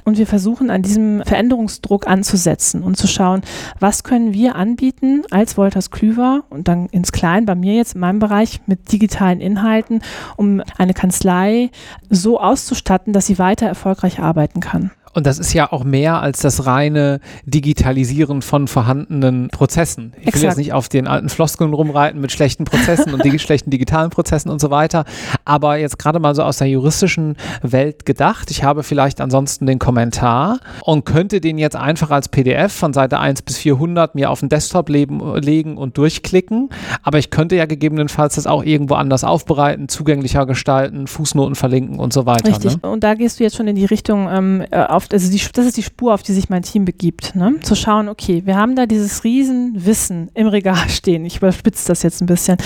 und 0.04 0.18
wir 0.18 0.26
versuchen 0.26 0.70
an 0.70 0.82
diesem 0.82 1.22
Veränderungsdruck 1.24 2.06
anzusetzen 2.06 2.82
und 2.82 2.96
zu 2.96 3.06
schauen, 3.06 3.42
was 3.78 4.04
können 4.04 4.32
wir 4.32 4.56
anbieten 4.56 5.22
als 5.30 5.56
Wolters 5.56 5.90
Klüver 5.90 6.44
und 6.50 6.68
dann 6.68 6.86
ins 6.86 7.12
Klein 7.12 7.44
bei 7.44 7.54
mir 7.54 7.74
jetzt 7.74 7.94
in 7.94 8.00
meinem 8.00 8.18
Bereich 8.18 8.60
mit 8.66 8.92
digitalen 8.92 9.40
Inhalten, 9.40 10.00
um 10.36 10.62
eine 10.78 10.94
Kanzlei 10.94 11.70
so 12.08 12.40
auszustatten, 12.40 13.12
dass 13.12 13.26
sie 13.26 13.38
weiter 13.38 13.66
erfolgreich 13.66 14.20
arbeiten 14.20 14.60
kann. 14.60 14.90
Und 15.14 15.26
das 15.26 15.38
ist 15.38 15.52
ja 15.52 15.70
auch 15.72 15.84
mehr 15.84 16.20
als 16.20 16.40
das 16.40 16.66
reine 16.66 17.20
Digitalisieren 17.44 18.42
von 18.42 18.68
vorhandenen 18.68 19.48
Prozessen. 19.48 20.12
Ich 20.16 20.20
will 20.20 20.28
Exakt. 20.28 20.44
jetzt 20.44 20.56
nicht 20.56 20.72
auf 20.72 20.88
den 20.88 21.06
alten 21.06 21.28
Floskeln 21.28 21.72
rumreiten 21.72 22.20
mit 22.20 22.32
schlechten 22.32 22.64
Prozessen 22.64 23.12
und 23.12 23.24
die 23.24 23.38
schlechten 23.38 23.70
digitalen 23.70 24.10
Prozessen 24.10 24.50
und 24.50 24.60
so 24.60 24.70
weiter. 24.70 25.04
Aber 25.44 25.76
jetzt 25.76 25.98
gerade 25.98 26.18
mal 26.18 26.34
so 26.34 26.42
aus 26.42 26.58
der 26.58 26.68
juristischen 26.68 27.36
Welt 27.62 28.06
gedacht. 28.06 28.50
Ich 28.50 28.64
habe 28.64 28.82
vielleicht 28.82 29.20
ansonsten 29.20 29.66
den 29.66 29.78
Kommentar 29.78 30.60
und 30.82 31.04
könnte 31.04 31.40
den 31.40 31.58
jetzt 31.58 31.76
einfach 31.76 32.10
als 32.10 32.28
PDF 32.28 32.72
von 32.72 32.92
Seite 32.92 33.18
1 33.18 33.42
bis 33.42 33.58
400 33.58 34.14
mir 34.14 34.30
auf 34.30 34.40
den 34.40 34.48
Desktop 34.48 34.88
leben, 34.88 35.34
legen 35.36 35.76
und 35.76 35.98
durchklicken. 35.98 36.70
Aber 37.02 37.18
ich 37.18 37.30
könnte 37.30 37.56
ja 37.56 37.66
gegebenenfalls 37.66 38.36
das 38.36 38.46
auch 38.46 38.64
irgendwo 38.64 38.94
anders 38.94 39.24
aufbereiten, 39.24 39.88
zugänglicher 39.88 40.46
gestalten, 40.46 41.06
Fußnoten 41.06 41.54
verlinken 41.54 41.98
und 41.98 42.12
so 42.12 42.26
weiter. 42.26 42.48
Richtig. 42.48 42.82
Ne? 42.82 42.90
Und 42.90 43.04
da 43.04 43.14
gehst 43.14 43.38
du 43.38 43.44
jetzt 43.44 43.56
schon 43.56 43.68
in 43.68 43.76
die 43.76 43.84
Richtung, 43.84 44.28
ähm, 44.30 44.64
äh, 44.70 44.76
auf, 45.02 45.12
also 45.12 45.30
die, 45.30 45.40
das 45.52 45.66
ist 45.66 45.76
die 45.76 45.82
Spur, 45.82 46.14
auf 46.14 46.22
die 46.22 46.32
sich 46.32 46.48
mein 46.48 46.62
Team 46.62 46.84
begibt. 46.84 47.34
Ne? 47.34 47.60
Zu 47.62 47.74
schauen, 47.74 48.08
okay, 48.08 48.42
wir 48.44 48.56
haben 48.56 48.76
da 48.76 48.86
dieses 48.86 49.24
Riesenwissen 49.24 50.30
im 50.34 50.46
Regal 50.46 50.88
stehen. 50.88 51.24
Ich 51.24 51.38
überspitze 51.38 51.86
das 51.88 52.02
jetzt 52.02 52.20
ein 52.20 52.26
bisschen. 52.26 52.56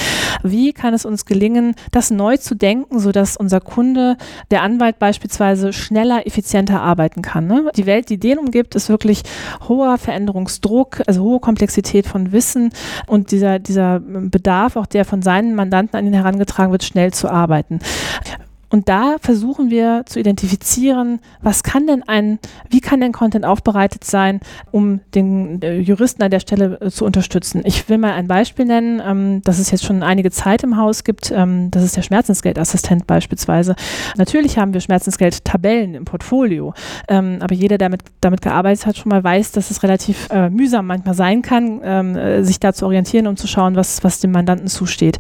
Wie 0.43 0.73
kann 0.73 0.95
es 0.95 1.05
uns 1.05 1.25
gelingen, 1.25 1.75
das 1.91 2.11
neu 2.11 2.37
zu 2.37 2.55
denken, 2.55 2.99
sodass 2.99 3.37
unser 3.37 3.61
Kunde, 3.61 4.17
der 4.51 4.63
Anwalt 4.63 4.99
beispielsweise, 4.99 5.73
schneller, 5.73 6.27
effizienter 6.27 6.81
arbeiten 6.81 7.23
kann? 7.23 7.47
Ne? 7.47 7.71
Die 7.77 7.87
Welt, 7.87 8.11
die 8.11 8.19
den 8.19 8.39
umgibt, 8.39 8.75
ist 8.75 8.89
wirklich 8.89 9.23
hoher 9.69 9.99
Veränderungsdruck, 9.99 11.03
also 11.07 11.23
hohe 11.23 11.41
Komplexität 11.41 12.07
von 12.07 12.33
Wissen 12.33 12.71
und 13.07 13.31
dieser, 13.31 13.59
dieser 13.59 14.01
Bedarf, 14.01 14.77
auch 14.77 14.87
der 14.87 15.05
von 15.05 15.23
seinen 15.23 15.55
Mandanten 15.55 15.99
an 15.99 16.07
ihn 16.07 16.13
herangetragen 16.13 16.73
wird, 16.73 16.85
schnell 16.85 17.13
zu 17.13 17.29
arbeiten. 17.29 17.81
Und 18.69 18.89
da 18.89 19.17
versuchen 19.21 19.71
wir 19.71 20.03
zu 20.07 20.19
identifizieren, 20.19 21.21
was 21.41 21.63
kann 21.63 21.87
denn 21.87 22.03
ein, 22.03 22.39
wie 22.69 22.81
kann 22.87 23.01
denn 23.01 23.11
Content 23.11 23.45
aufbereitet 23.45 24.05
sein, 24.05 24.39
um 24.71 25.01
den 25.13 25.61
äh, 25.61 25.79
Juristen 25.79 26.23
an 26.23 26.31
der 26.31 26.39
Stelle 26.39 26.79
äh, 26.81 26.89
zu 26.89 27.05
unterstützen. 27.05 27.63
Ich 27.65 27.89
will 27.89 27.99
mal 27.99 28.13
ein 28.13 28.29
Beispiel 28.29 28.65
nennen, 28.65 29.03
ähm, 29.05 29.43
das 29.43 29.59
es 29.59 29.73
jetzt 29.73 29.85
schon 29.85 30.05
einige 30.05 30.31
Zeit 30.31 30.63
im 30.63 30.77
Haus 30.77 31.03
gibt. 31.03 31.33
Ähm, 31.35 31.73
das 31.73 31.83
ist 31.83 31.97
der 31.97 32.03
Schmerzensgeldassistent 32.03 33.09
beispielsweise. 33.09 33.75
Natürlich 34.17 34.57
haben 34.57 34.73
wir 34.73 34.81
Schmerzensgeldtabellen 34.81 35.97
im 35.97 36.05
Portfolio, 36.05 36.75
ähm, 37.09 37.39
aber 37.41 37.57
jeder, 37.57 37.77
der 37.77 37.89
mit, 37.89 38.03
damit 38.21 38.41
gearbeitet 38.41 38.87
hat, 38.87 38.97
schon 38.97 39.11
mal 39.11 39.25
weiß, 39.25 39.51
dass 39.51 39.73
es 39.73 39.83
relativ 39.83 40.29
äh, 40.31 40.49
mühsam 40.49 40.87
manchmal 40.87 41.15
sein 41.15 41.43
kann, 41.43 41.81
ähm, 41.83 42.17
äh, 42.17 42.45
sich 42.45 42.61
da 42.61 42.73
zu 42.73 42.87
orientieren, 42.87 43.27
um 43.27 43.37
zu 43.37 43.49
schauen, 43.49 43.75
was, 43.75 44.05
was 44.05 44.21
dem 44.21 44.31
Mandanten 44.31 44.69
zusteht. 44.69 45.19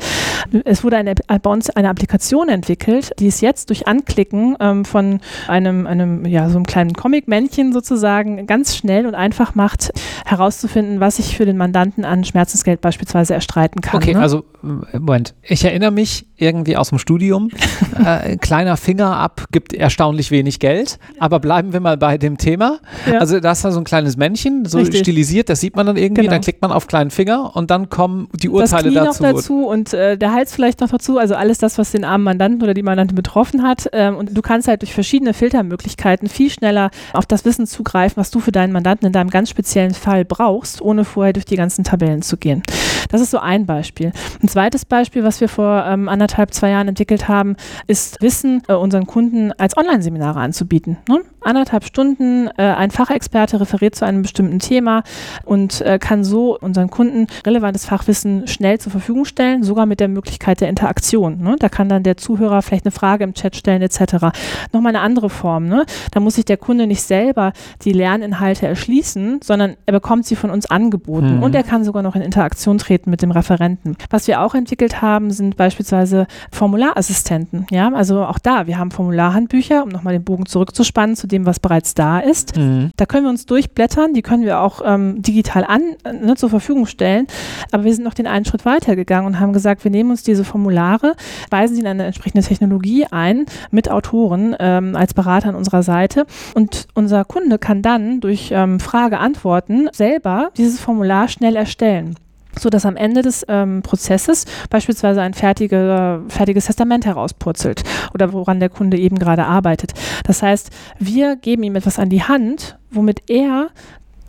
Es 0.65 0.85
wurde 0.85 0.99
eine, 0.99 1.15
bei 1.17 1.51
uns 1.51 1.69
eine 1.71 1.89
Applikation 1.89 2.49
entwickelt, 2.49 3.11
die 3.19 3.27
es 3.27 3.41
jetzt 3.41 3.71
durch 3.71 3.89
Anklicken 3.89 4.57
ähm, 4.61 4.85
von 4.85 5.19
einem, 5.49 5.89
einem, 5.89 6.25
ja, 6.27 6.49
so 6.49 6.59
einem 6.59 6.67
kleinen 6.67 6.93
Comic-Männchen 6.93 7.56
sozusagen 7.73 8.47
ganz 8.47 8.77
schnell 8.77 9.07
und 9.07 9.15
einfach 9.15 9.55
macht, 9.55 9.93
herauszufinden, 10.25 11.01
was 11.01 11.19
ich 11.19 11.37
für 11.37 11.45
den 11.45 11.57
Mandanten 11.57 12.05
an 12.05 12.25
Schmerzensgeld 12.25 12.81
beispielsweise 12.81 13.35
erstreiten 13.35 13.81
kann. 13.81 14.01
Okay, 14.01 14.15
ne? 14.15 14.21
also 14.21 14.45
Moment. 14.93 15.35
Ich 15.43 15.65
erinnere 15.65 15.91
mich 15.91 16.27
irgendwie 16.37 16.77
aus 16.77 16.89
dem 16.89 16.99
Studium. 16.99 17.51
äh, 18.05 18.37
kleiner 18.37 18.77
Finger 18.77 19.17
ab 19.17 19.47
gibt 19.53 19.73
erstaunlich 19.73 20.31
wenig 20.31 20.59
Geld. 20.59 20.99
Aber 21.19 21.39
bleiben 21.41 21.73
wir 21.73 21.81
mal 21.81 21.97
bei 21.97 22.19
dem 22.19 22.37
Thema. 22.37 22.79
Ja. 23.11 23.19
Also 23.19 23.41
da 23.41 23.53
ist 23.53 23.65
da 23.65 23.71
so 23.71 23.79
ein 23.79 23.85
kleines 23.85 24.17
Männchen, 24.17 24.65
so 24.65 24.79
Richtig. 24.79 25.01
stilisiert, 25.01 25.49
das 25.49 25.61
sieht 25.61 25.77
man 25.77 25.87
dann 25.87 25.97
irgendwie. 25.97 26.23
Genau. 26.23 26.33
Dann 26.33 26.43
klickt 26.43 26.63
man 26.63 26.73
auf 26.73 26.87
kleinen 26.87 27.11
Finger 27.11 27.55
und 27.55 27.71
dann 27.71 27.89
kommen 27.89 28.29
die 28.35 28.49
das 28.49 28.73
Urteile 28.73 28.91
Knie 28.91 28.95
dazu. 28.95 29.23
noch 29.23 29.33
dazu 29.33 29.67
und 29.67 29.95
äh, 29.95 30.19
der 30.19 30.33
Hals 30.33 30.53
vielleicht 30.53 30.81
noch 30.81 30.91
dazu, 30.91 31.19
also 31.19 31.35
alles 31.35 31.59
das, 31.59 31.79
was 31.79 31.93
den 31.93 32.05
armen 32.05 32.25
Mandanten 32.25 32.63
oder 32.63 32.75
die 32.75 32.83
Mandantin 32.83 33.15
betroffen 33.15 33.63
hat. 33.63 33.89
Ähm, 33.93 34.17
und 34.17 34.37
du 34.37 34.43
kannst 34.43 34.69
halt 34.69 34.83
durch 34.83 34.93
verschiedene 34.93 35.33
Filtermöglichkeiten 35.33 36.29
viel 36.29 36.51
schneller 36.51 36.91
auf 37.13 37.27
das 37.27 37.45
Wissen 37.47 37.67
zugreifen, 37.67 38.19
was 38.19 38.31
du 38.31 38.41
für 38.41 38.53
deinen 38.53 38.73
Mandanten 38.73 39.07
in 39.07 39.13
deinem 39.13 39.31
ganz 39.31 39.49
speziellen 39.49 39.95
Fall 39.95 40.27
brauchst, 40.27 40.83
ohne 40.83 41.05
vorher 41.05 41.33
durch 41.33 41.47
die 41.47 41.57
ganzen 41.57 41.85
Tabellen 41.85 42.21
zu 42.21 42.37
gehen. 42.37 42.63
Das 43.09 43.21
ist 43.21 43.31
so 43.31 43.39
ein 43.39 43.67
Beispiel. 43.67 44.13
Ein 44.43 44.49
zweites 44.49 44.85
Beispiel, 44.85 45.25
was 45.25 45.41
wir 45.41 45.49
vor 45.49 45.85
ähm, 45.87 46.09
anderthalb, 46.09 46.53
zwei 46.53 46.71
Jahren 46.71 46.89
entwickelt 46.89 47.29
haben, 47.29 47.57
ist 47.87 48.21
Wissen 48.21 48.63
äh, 48.69 48.75
unseren 48.75 49.07
Kunden 49.07 49.53
als 49.53 49.77
Online-Seminare 49.77 50.41
anzubieten. 50.41 50.99
Ne? 51.09 51.21
Anderthalb 51.41 51.85
Stunden, 51.85 52.49
äh, 52.57 52.63
ein 52.63 52.91
Fachexperte 52.91 53.61
referiert 53.61 53.95
zu 53.95 54.05
einem 54.05 54.23
bestimmten 54.23 54.59
Thema 54.59 55.05
und 55.45 55.81
äh, 55.83 55.99
kann 55.99 56.25
so 56.25 56.59
unseren 56.59 56.91
Kunden 56.91 57.29
relevantes 57.47 57.87
Fachwissen 57.87 58.49
schnell 58.49 58.81
zur 58.81 58.91
Verfügung 58.91 59.25
stellen, 59.25 59.63
sogar 59.63 59.87
mit 59.87 60.01
der 60.01 60.09
Möglichkeit 60.09 60.61
der 60.61 60.69
Interaktion. 60.69 61.39
Ne? 61.39 61.57
Da 61.59 61.69
kann 61.69 61.89
dann 61.89 62.03
der 62.03 62.17
Zuhörer 62.17 62.63
vielleicht 62.63 62.85
eine 62.85 62.93
Frage 62.93 63.25
im 63.25 63.35
Chat 63.35 63.55
stellen 63.55 63.83
etc. 63.83 64.27
Nochmal 64.73 64.91
eine 64.91 65.01
andere 65.01 65.31
Form. 65.31 65.69
Ne? 65.69 65.87
Da 66.11 66.21
muss 66.21 66.35
sich 66.35 66.45
der 66.45 66.57
Kunde 66.57 66.87
nicht 66.87 67.03
selber 67.03 67.36
die 67.83 67.93
Lerninhalte 67.93 68.67
erschließen, 68.67 69.41
sondern 69.43 69.77
er 69.87 69.93
bekommt 69.93 70.27
sie 70.27 70.37
von 70.37 70.51
uns 70.51 70.67
angeboten 70.71 71.37
Mhm. 71.37 71.43
und 71.43 71.55
er 71.55 71.63
kann 71.63 71.85
sogar 71.85 72.03
noch 72.03 72.15
in 72.17 72.23
Interaktion 72.23 72.79
treten 72.79 73.11
mit 73.11 73.23
dem 73.23 73.31
Referenten. 73.31 73.97
Was 74.11 74.27
wir 74.27 74.41
auch 74.43 74.55
entwickelt 74.55 75.03
haben, 75.03 75.31
sind 75.31 75.57
beispielsweise 75.57 76.27
Formularassistenten. 76.53 77.67
Ja, 77.71 77.91
also 77.93 78.25
auch 78.25 78.39
da, 78.39 78.67
wir 78.67 78.79
haben 78.79 78.91
Formularhandbücher, 78.91 79.83
um 79.83 79.89
nochmal 79.89 80.13
den 80.13 80.25
Bogen 80.25 80.47
zurückzuspannen 80.47 81.17
zu 81.17 81.27
dem, 81.27 81.47
was 81.47 81.61
bereits 81.61 81.95
da 81.95 82.19
ist. 82.21 82.57
Mhm. 82.57 82.91
Da 82.97 83.07
können 83.07 83.25
wir 83.25 83.31
uns 83.31 83.47
durchblättern, 83.47 84.15
die 84.15 84.23
können 84.23 84.45
wir 84.45 84.61
auch 84.61 84.81
ähm, 84.85 85.23
digital 85.23 85.65
an, 85.65 85.83
ne, 86.23 86.35
zur 86.37 86.51
Verfügung 86.51 86.87
stellen. 86.87 87.27
Aber 87.73 87.85
wir 87.85 87.95
sind 87.95 88.05
noch 88.05 88.15
den 88.15 88.27
einen 88.27 88.45
Schritt 88.45 88.65
weiter 88.65 88.97
gegangen 88.97 89.27
und 89.27 89.41
haben 89.41 89.53
gesagt, 89.53 89.85
wir 89.85 89.91
nehmen 89.91 90.11
uns 90.11 90.23
diese 90.23 90.45
Formulare, 90.45 91.15
weisen 91.51 91.75
sie 91.75 91.81
in 91.81 91.87
eine 91.87 92.05
entsprechende 92.05 92.47
Technologie 92.47 93.07
ein 93.11 93.47
mit 93.71 93.91
Autoren 93.91 94.55
ähm, 94.59 94.97
als 94.97 95.15
Berater 95.15 95.49
an 95.49 95.55
unserer 95.55 95.83
Seite. 95.83 96.27
Und 96.55 96.87
unser 96.95 97.25
Kunde 97.27 97.59
kann 97.59 97.83
dann 97.83 98.21
durch 98.21 98.51
ähm, 98.53 98.81
Frage-Antworten 98.81 99.89
selber 99.93 100.51
dieses 100.57 100.81
Formular 100.81 101.29
schnell 101.29 101.57
erstellen 101.57 102.17
so 102.59 102.71
dass 102.71 102.87
am 102.87 102.97
Ende 102.97 103.23
des 103.23 103.45
ähm, 103.49 103.83
Prozesses 103.83 104.47
beispielsweise 104.71 105.21
ein 105.21 105.35
fertige, 105.35 106.23
fertiges 106.29 106.67
Testament 106.67 107.05
herauspurzelt 107.05 107.83
oder 108.15 108.33
woran 108.33 108.61
der 108.61 108.71
Kunde 108.71 108.99
eben 108.99 109.19
gerade 109.19 109.45
arbeitet. 109.45 109.93
Das 110.25 110.43
heißt, 110.43 110.71
wir 110.99 111.37
geben 111.37 111.63
ihm 111.65 111.77
etwas 111.77 111.99
an 111.99 112.09
die 112.09 112.23
Hand, 112.23 112.79
womit 112.91 113.29
er 113.29 113.69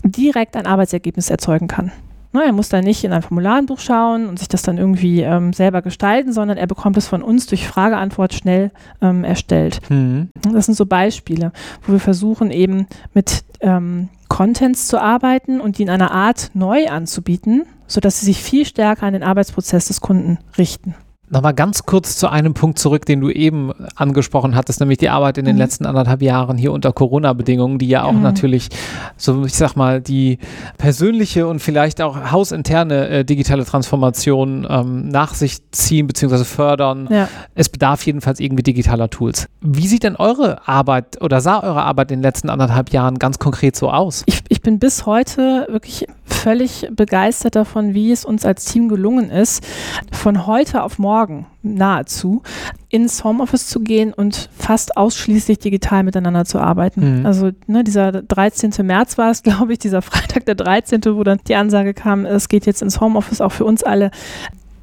direkt 0.03 0.55
ein 0.55 0.67
Arbeitsergebnis 0.67 1.29
erzeugen 1.29 1.67
kann. 1.67 1.91
Ne, 2.33 2.43
er 2.45 2.51
muss 2.51 2.69
da 2.69 2.81
nicht 2.81 3.03
in 3.03 3.13
ein 3.13 3.21
Formularbuch 3.21 3.79
schauen 3.79 4.27
und 4.27 4.37
sich 4.39 4.47
das 4.47 4.61
dann 4.61 4.77
irgendwie 4.77 5.21
ähm, 5.21 5.53
selber 5.53 5.81
gestalten, 5.81 6.33
sondern 6.33 6.57
er 6.57 6.67
bekommt 6.67 6.97
es 6.97 7.07
von 7.07 7.23
uns 7.23 7.47
durch 7.47 7.67
Frage-Antwort 7.67 8.33
schnell 8.33 8.71
ähm, 9.01 9.23
erstellt. 9.23 9.79
Mhm. 9.89 10.29
Das 10.53 10.65
sind 10.65 10.75
so 10.75 10.85
Beispiele, 10.85 11.51
wo 11.85 11.93
wir 11.93 11.99
versuchen 11.99 12.51
eben 12.51 12.87
mit 13.13 13.43
ähm, 13.61 14.09
Contents 14.27 14.87
zu 14.87 15.01
arbeiten 15.01 15.61
und 15.61 15.77
die 15.77 15.83
in 15.83 15.89
einer 15.89 16.11
Art 16.11 16.51
neu 16.53 16.87
anzubieten, 16.87 17.63
sodass 17.87 18.19
sie 18.19 18.25
sich 18.25 18.43
viel 18.43 18.65
stärker 18.65 19.05
an 19.05 19.13
den 19.13 19.23
Arbeitsprozess 19.23 19.87
des 19.87 20.01
Kunden 20.01 20.37
richten. 20.57 20.95
Nochmal 21.29 21.53
ganz 21.53 21.83
kurz 21.85 22.15
zu 22.17 22.29
einem 22.29 22.53
Punkt 22.53 22.79
zurück, 22.79 23.05
den 23.05 23.19
du 23.19 23.29
eben 23.29 23.73
angesprochen 23.95 24.55
hattest, 24.55 24.79
nämlich 24.79 24.97
die 24.97 25.09
Arbeit 25.09 25.37
in 25.37 25.43
den 25.43 25.55
Mhm. 25.55 25.61
letzten 25.61 25.85
anderthalb 25.85 26.21
Jahren 26.21 26.57
hier 26.57 26.71
unter 26.71 26.93
Corona-Bedingungen, 26.93 27.79
die 27.79 27.87
ja 27.89 28.03
auch 28.03 28.13
Mhm. 28.13 28.21
natürlich, 28.21 28.69
so 29.17 29.43
ich 29.43 29.53
sag 29.55 29.75
mal, 29.75 29.99
die 29.99 30.37
persönliche 30.77 31.45
und 31.47 31.59
vielleicht 31.59 32.01
auch 32.01 32.31
hausinterne 32.31 33.09
äh, 33.09 33.25
digitale 33.25 33.65
Transformation 33.65 34.65
ähm, 34.69 35.09
nach 35.09 35.33
sich 35.33 35.57
ziehen 35.71 36.07
bzw. 36.07 36.45
fördern. 36.45 37.09
Ja. 37.11 37.27
Es 37.55 37.67
bedarf 37.67 38.05
jedenfalls 38.05 38.39
irgendwie 38.39 38.63
digitaler 38.63 39.09
Tools. 39.09 39.47
Wie 39.59 39.87
sieht 39.87 40.03
denn 40.03 40.15
eure 40.15 40.65
Arbeit 40.67 41.21
oder 41.21 41.41
sah 41.41 41.61
eure 41.61 41.83
Arbeit 41.83 42.11
in 42.11 42.19
den 42.19 42.23
letzten 42.23 42.49
anderthalb 42.49 42.91
Jahren 42.91 43.19
ganz 43.19 43.37
konkret 43.37 43.75
so 43.75 43.89
aus? 43.91 44.23
Ich, 44.27 44.43
ich 44.47 44.61
bin 44.61 44.79
bis 44.79 45.05
heute 45.05 45.67
wirklich 45.69 46.05
völlig 46.27 46.87
begeistert 46.91 47.55
davon, 47.55 47.93
wie 47.93 48.11
es 48.11 48.25
uns 48.25 48.45
als 48.45 48.65
Team 48.65 48.89
gelungen 48.89 49.29
ist, 49.29 49.65
von 50.11 50.45
heute 50.45 50.83
auf 50.83 50.99
morgen 50.99 51.47
nahezu 51.63 52.43
ins 52.89 53.23
Homeoffice 53.23 53.67
zu 53.67 53.81
gehen 53.81 54.13
und 54.13 54.49
fast 54.57 54.95
ausschließlich 54.97 55.59
digital 55.59 56.03
miteinander 56.03 56.45
zu 56.45 56.59
arbeiten. 56.59 57.19
Mhm. 57.19 57.25
Also 57.25 57.51
ne, 57.65 57.83
dieser 57.83 58.11
13. 58.11 58.73
März 58.85 59.17
war 59.17 59.31
es, 59.31 59.43
glaube 59.43 59.73
ich, 59.73 59.79
dieser 59.79 60.01
Freitag 60.01 60.45
der 60.45 60.55
13., 60.55 61.01
wo 61.05 61.23
dann 61.23 61.39
die 61.47 61.55
Ansage 61.55 61.93
kam, 61.93 62.25
es 62.25 62.49
geht 62.49 62.65
jetzt 62.65 62.81
ins 62.81 63.01
Homeoffice, 63.01 63.41
auch 63.41 63.51
für 63.51 63.65
uns 63.65 63.83
alle 63.83 64.11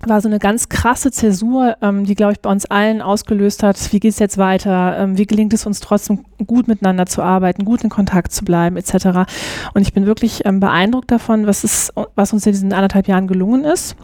war 0.08 0.20
so 0.20 0.28
eine 0.28 0.38
ganz 0.38 0.68
krasse 0.68 1.10
Zäsur, 1.10 1.76
ähm, 1.82 2.04
die, 2.04 2.14
glaube 2.14 2.32
ich, 2.32 2.40
bei 2.40 2.50
uns 2.50 2.66
allen 2.66 3.02
ausgelöst 3.02 3.62
hat, 3.62 3.92
wie 3.92 4.00
geht 4.00 4.12
es 4.12 4.18
jetzt 4.18 4.38
weiter, 4.38 4.96
ähm, 4.98 5.18
wie 5.18 5.26
gelingt 5.26 5.52
es 5.52 5.66
uns 5.66 5.80
trotzdem 5.80 6.24
gut 6.46 6.68
miteinander 6.68 7.06
zu 7.06 7.22
arbeiten, 7.22 7.64
gut 7.64 7.82
in 7.84 7.90
Kontakt 7.90 8.32
zu 8.32 8.44
bleiben, 8.44 8.76
etc. 8.76 9.30
Und 9.74 9.82
ich 9.82 9.92
bin 9.92 10.06
wirklich 10.06 10.44
ähm, 10.44 10.60
beeindruckt 10.60 11.10
davon, 11.10 11.46
was, 11.46 11.64
es, 11.64 11.92
was 12.14 12.32
uns 12.32 12.46
in 12.46 12.52
diesen 12.52 12.72
anderthalb 12.72 13.08
Jahren 13.08 13.26
gelungen 13.26 13.64
ist. 13.64 13.96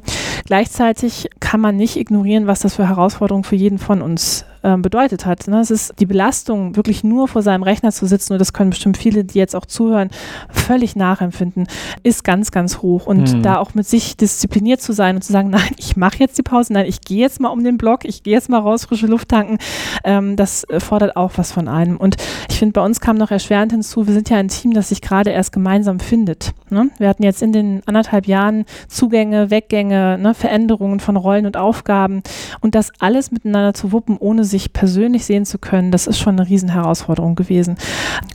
Gleichzeitig 0.44 1.28
kann 1.40 1.60
man 1.60 1.76
nicht 1.76 1.96
ignorieren, 1.96 2.46
was 2.46 2.60
das 2.60 2.76
für 2.76 2.88
Herausforderungen 2.88 3.44
für 3.44 3.56
jeden 3.56 3.78
von 3.78 4.02
uns 4.02 4.44
äh, 4.62 4.76
bedeutet 4.76 5.26
hat. 5.26 5.46
Ne? 5.48 5.60
Es 5.60 5.70
ist 5.70 5.94
die 5.98 6.06
Belastung, 6.06 6.76
wirklich 6.76 7.04
nur 7.04 7.28
vor 7.28 7.42
seinem 7.42 7.62
Rechner 7.62 7.92
zu 7.92 8.06
sitzen, 8.06 8.34
und 8.34 8.38
das 8.38 8.52
können 8.52 8.70
bestimmt 8.70 8.96
viele, 8.96 9.24
die 9.24 9.38
jetzt 9.38 9.56
auch 9.56 9.66
zuhören, 9.66 10.10
völlig 10.50 10.96
nachempfinden, 10.96 11.66
ist 12.02 12.24
ganz, 12.24 12.50
ganz 12.50 12.78
hoch. 12.78 13.06
Und 13.06 13.34
mhm. 13.34 13.42
da 13.42 13.58
auch 13.58 13.74
mit 13.74 13.86
sich 13.86 14.16
diszipliniert 14.16 14.80
zu 14.80 14.92
sein 14.92 15.16
und 15.16 15.22
zu 15.22 15.32
sagen, 15.32 15.50
nein, 15.50 15.70
ich 15.76 15.96
mache 15.96 16.18
jetzt 16.18 16.38
die 16.38 16.42
Pause, 16.42 16.72
nein, 16.72 16.86
ich 16.86 17.00
gehe 17.00 17.20
jetzt 17.20 17.40
mal 17.40 17.48
um 17.48 17.64
den 17.64 17.78
Block, 17.78 18.04
ich 18.04 18.22
gehe 18.22 18.34
jetzt 18.34 18.48
mal 18.48 18.58
raus, 18.58 18.84
frische 18.84 19.06
Luft 19.06 19.28
tanken, 19.28 19.58
ähm, 20.04 20.36
das 20.36 20.64
äh, 20.64 20.80
fordert 20.80 21.16
auch 21.16 21.32
was 21.36 21.52
von 21.52 21.68
einem. 21.68 21.96
Und 21.96 22.16
ich 22.48 22.58
finde, 22.58 22.72
bei 22.72 22.84
uns 22.84 23.00
kam 23.00 23.16
noch 23.16 23.30
erschwerend 23.30 23.72
hinzu, 23.72 24.06
wir 24.06 24.14
sind 24.14 24.30
ja 24.30 24.36
ein 24.36 24.48
Team, 24.48 24.72
das 24.72 24.90
sich 24.90 25.00
gerade 25.00 25.30
erst 25.30 25.52
gemeinsam 25.52 26.00
findet. 26.00 26.52
Ne? 26.70 26.90
Wir 26.98 27.08
hatten 27.08 27.22
jetzt 27.22 27.42
in 27.42 27.52
den 27.52 27.82
anderthalb 27.86 28.26
Jahren 28.26 28.64
Zugänge, 28.88 29.50
Weggänge, 29.50 30.18
ne, 30.18 30.34
Veränderungen 30.34 31.00
von 31.00 31.16
Rollen 31.16 31.46
und 31.46 31.56
Aufgaben 31.56 32.22
und 32.60 32.74
das 32.74 32.92
alles 32.98 33.30
miteinander 33.30 33.74
zu 33.74 33.92
wuppen, 33.92 34.16
ohne 34.18 34.44
sich 34.50 34.72
persönlich 34.72 35.24
sehen 35.24 35.46
zu 35.46 35.58
können, 35.58 35.90
das 35.90 36.06
ist 36.06 36.18
schon 36.18 36.38
eine 36.38 36.48
Riesenherausforderung 36.48 37.34
gewesen. 37.34 37.76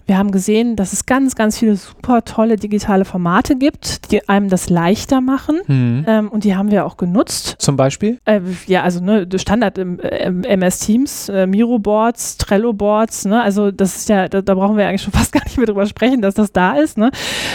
Wir 0.06 0.17
haben 0.17 0.32
gesehen, 0.32 0.75
dass 0.75 0.93
es 0.93 1.06
ganz, 1.06 1.36
ganz 1.36 1.60
viele 1.60 1.75
super 1.75 2.23
tolle 2.25 2.56
digitale 2.56 3.06
Formate 3.06 3.56
gibt, 3.56 4.12
die 4.12 4.28
einem 4.28 4.49
das 4.49 4.69
leichter 4.69 5.21
machen 5.21 5.60
mhm. 5.67 6.06
ähm, 6.08 6.30
und 6.30 6.43
die 6.43 6.56
haben 6.56 6.71
wir 6.71 6.86
auch 6.86 6.97
genutzt. 6.97 7.56
Zum 7.60 7.75
Beispiel? 7.75 8.19
Äh, 8.25 8.41
ja, 8.67 8.84
also 8.84 9.04
ne, 9.04 9.28
Standard 9.36 9.78
MS 9.78 10.80
Teams, 10.80 11.30
äh, 11.30 11.45
Miro 11.47 11.80
Boards, 11.80 12.38
Trello 12.38 12.73
Boards, 12.73 13.25
ne, 13.25 13.41
also 13.41 13.71
das 13.71 13.95
ist 13.95 14.10
ja, 14.10 14.28
da, 14.28 14.41
da, 14.41 14.56
brauchen 14.56 14.78
wir 14.78 14.88
eigentlich 14.88 15.01
schon 15.01 15.13
fast 15.19 15.32
gar 15.32 15.43
nicht 15.43 15.58
mehr 15.58 15.67
drüber 15.67 15.86
sprechen, 15.86 16.21
dass 16.21 16.36
das 16.36 16.51
da 16.51 16.73
ist. 16.78 16.97
Ne? 16.97 17.12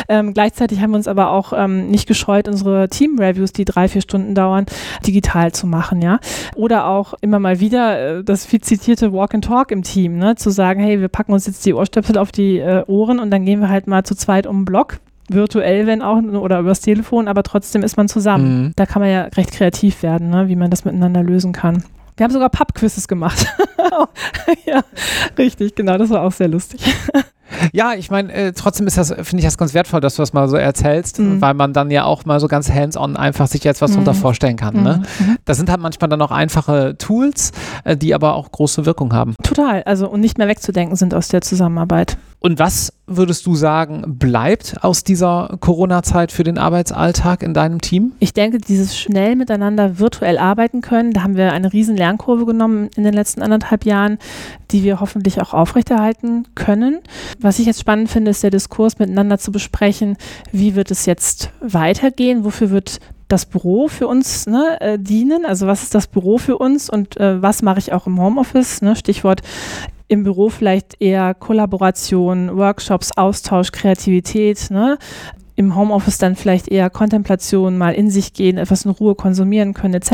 Ähm, 0.09 0.35
gleichzeitig 0.35 0.81
haben 0.81 0.91
wir 0.91 0.97
uns 0.97 1.09
aber 1.09 1.31
auch 1.31 1.53
ähm, 1.53 1.91
nicht 1.91 2.07
gescheut, 2.07 2.49
unsere 2.49 2.89
Team-Reviews, 2.89 3.53
die 3.53 3.65
drei, 3.65 3.89
vier 3.89 4.03
Stunden 4.03 4.35
dauern, 4.35 4.67
digital 5.07 5.53
zu 5.53 5.67
machen, 5.67 6.03
ja. 6.03 6.21
Oder 6.55 6.87
auch 6.87 7.15
immer 7.21 7.39
mal 7.39 7.61
wieder 7.61 8.19
äh, 8.19 8.25
das 8.25 8.45
viel 8.51 8.61
zitierte 8.61 9.13
Walk 9.13 9.35
and 9.35 9.45
Talk 9.45 9.71
im 9.71 9.83
Team, 9.83 10.19
ne? 10.19 10.35
zu 10.35 10.51
sagen, 10.51 10.83
hey, 10.83 11.01
wir 11.01 11.09
packen 11.09 11.33
uns 11.33 11.47
jetzt 11.47 11.65
die 11.65 11.73
Ohrstöpsel 11.73 12.19
auf 12.19 12.33
die 12.33 12.59
äh, 12.59 12.85
Ohren 12.87 13.19
und 13.19 13.31
dann 13.31 13.45
gehen 13.45 13.61
wir 13.61 13.69
halt 13.69 13.87
mal 13.87 14.05
zu 14.05 14.15
zweit 14.15 14.47
um 14.47 14.61
den 14.61 14.65
Block, 14.65 14.99
virtuell, 15.29 15.87
wenn 15.87 16.03
auch, 16.03 16.21
oder 16.21 16.59
übers 16.61 16.81
Telefon, 16.81 17.29
aber 17.29 17.43
trotzdem 17.43 17.83
ist 17.83 17.97
man 17.97 18.09
zusammen. 18.09 18.65
Mhm. 18.65 18.73
Da 18.77 18.87
kann 18.87 19.01
man 19.01 19.11
ja 19.11 19.23
recht 19.23 19.53
kreativ 19.53 20.03
werden, 20.03 20.31
ne? 20.31 20.49
wie 20.49 20.57
man 20.57 20.71
das 20.71 20.85
miteinander 20.85 21.23
lösen 21.23 21.53
kann. 21.53 21.85
Wir 22.21 22.25
haben 22.25 22.33
sogar 22.33 22.51
Pub-Quizzes 22.51 23.09
gemacht. 23.09 23.47
ja, 24.67 24.83
richtig, 25.39 25.75
genau, 25.75 25.97
das 25.97 26.11
war 26.11 26.21
auch 26.21 26.33
sehr 26.33 26.49
lustig. 26.49 26.83
Ja, 27.73 27.95
ich 27.95 28.11
meine, 28.11 28.31
äh, 28.31 28.53
trotzdem 28.53 28.87
ist 28.87 28.99
das, 28.99 29.09
finde 29.09 29.39
ich 29.39 29.45
das 29.45 29.57
ganz 29.57 29.73
wertvoll, 29.73 30.03
dass 30.03 30.17
du 30.17 30.23
das 30.23 30.35
mal 30.35 30.47
so 30.47 30.57
erzählst, 30.57 31.19
mhm. 31.19 31.41
weil 31.41 31.55
man 31.55 31.73
dann 31.73 31.91
ja 31.91 32.05
auch 32.05 32.27
mal 32.27 32.39
so 32.39 32.47
ganz 32.47 32.71
hands-on 32.71 33.17
einfach 33.17 33.47
sich 33.47 33.65
jetzt 33.65 33.81
was 33.81 33.93
mhm. 33.93 34.05
darunter 34.05 34.15
vorstellen 34.15 34.57
kann. 34.57 34.83
Ne? 34.83 35.03
Mhm. 35.19 35.27
Ne? 35.27 35.37
Das 35.47 35.57
sind 35.57 35.71
halt 35.71 35.81
manchmal 35.81 36.11
dann 36.11 36.21
auch 36.21 36.31
einfache 36.31 36.95
Tools, 36.99 37.53
äh, 37.85 37.97
die 37.97 38.15
aber 38.15 38.35
auch 38.35 38.53
große 38.53 38.85
Wirkung 38.85 39.15
haben. 39.15 39.35
Total, 39.43 39.83
also 39.85 40.07
und 40.07 40.21
nicht 40.21 40.37
mehr 40.37 40.47
wegzudenken 40.47 40.97
sind 40.97 41.15
aus 41.15 41.29
der 41.29 41.41
Zusammenarbeit. 41.41 42.19
Und 42.43 42.59
was 42.59 42.95
würdest 43.07 43.45
du 43.45 43.55
sagen, 43.55 44.17
bleibt 44.19 44.83
aus 44.83 45.05
dieser 45.05 45.59
Corona-Zeit 45.61 46.33
für 46.33 46.43
den 46.43 46.57
Arbeitsalltag 46.57 47.43
in 47.43 47.53
deinem 47.53 47.83
Team? 47.83 48.13
Ich 48.19 48.33
denke, 48.33 48.57
dieses 48.57 48.99
schnell 48.99 49.37
miteinander 49.37 49.99
virtuell 49.99 50.39
arbeiten 50.39 50.81
können, 50.81 51.13
da 51.13 51.23
haben 51.23 51.37
wir 51.37 51.53
eine 51.53 51.71
riesen 51.71 51.99
Lernkurve 51.99 52.47
genommen 52.47 52.89
in 52.97 53.05
den 53.05 53.13
letzten 53.13 53.43
anderthalb 53.43 53.85
Jahren, 53.85 54.19
die 54.71 54.83
wir 54.85 55.01
hoffentlich 55.01 55.39
auch 55.43 55.53
aufrechterhalten 55.53 56.47
können. 56.55 57.01
Was 57.39 57.59
ich 57.59 57.67
jetzt 57.67 57.81
spannend 57.81 58.09
finde, 58.09 58.31
ist 58.31 58.43
der 58.43 58.51
Diskurs 58.51 58.99
miteinander 58.99 59.39
zu 59.39 59.53
besprechen, 59.53 60.17
wie 60.51 60.75
wird 60.75 60.91
es 60.91 61.05
jetzt 61.05 61.51
weitergehen, 61.61 62.45
wofür 62.45 62.71
wird 62.71 63.01
das 63.29 63.45
Büro 63.45 63.89
für 63.89 64.09
uns 64.09 64.47
ne, 64.47 64.81
äh, 64.81 64.99
dienen? 64.99 65.45
Also 65.45 65.67
was 65.67 65.83
ist 65.83 65.95
das 65.95 66.07
Büro 66.07 66.39
für 66.39 66.57
uns 66.57 66.89
und 66.89 67.19
äh, 67.19 67.41
was 67.43 67.61
mache 67.61 67.79
ich 67.79 67.93
auch 67.93 68.07
im 68.07 68.19
Homeoffice? 68.19 68.81
Ne? 68.81 68.97
Stichwort 68.97 69.43
im 70.11 70.25
Büro 70.25 70.49
vielleicht 70.49 71.01
eher 71.01 71.35
Kollaboration, 71.35 72.57
Workshops, 72.57 73.13
Austausch, 73.17 73.71
Kreativität, 73.71 74.69
ne? 74.71 74.99
im 75.55 75.77
Homeoffice 75.77 76.19
dann 76.19 76.35
vielleicht 76.35 76.69
eher 76.69 76.91
Kontemplation, 76.91 77.79
mal 77.79 77.95
in 77.95 78.11
sich 78.11 78.33
gehen, 78.33 78.59
etwas 78.59 78.87
in 78.87 78.91
Ruhe 78.91 79.15
konsumieren 79.15 79.73
können 79.73 79.95
etc. 79.95 80.11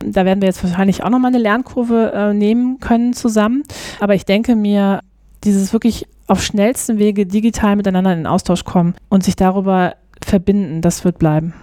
Da 0.00 0.24
werden 0.24 0.40
wir 0.40 0.48
jetzt 0.48 0.64
wahrscheinlich 0.64 1.04
auch 1.04 1.10
nochmal 1.10 1.28
eine 1.28 1.42
Lernkurve 1.42 2.12
äh, 2.12 2.34
nehmen 2.34 2.80
können 2.80 3.12
zusammen. 3.12 3.62
Aber 4.00 4.14
ich 4.14 4.24
denke 4.24 4.56
mir, 4.56 5.00
dieses 5.44 5.72
wirklich 5.72 6.08
auf 6.26 6.42
schnellstem 6.42 6.98
Wege 6.98 7.26
digital 7.26 7.76
miteinander 7.76 8.12
in 8.14 8.26
Austausch 8.26 8.64
kommen 8.64 8.94
und 9.08 9.22
sich 9.22 9.36
darüber 9.36 9.94
verbinden, 10.24 10.80
das 10.80 11.04
wird 11.04 11.18
bleiben. 11.18 11.54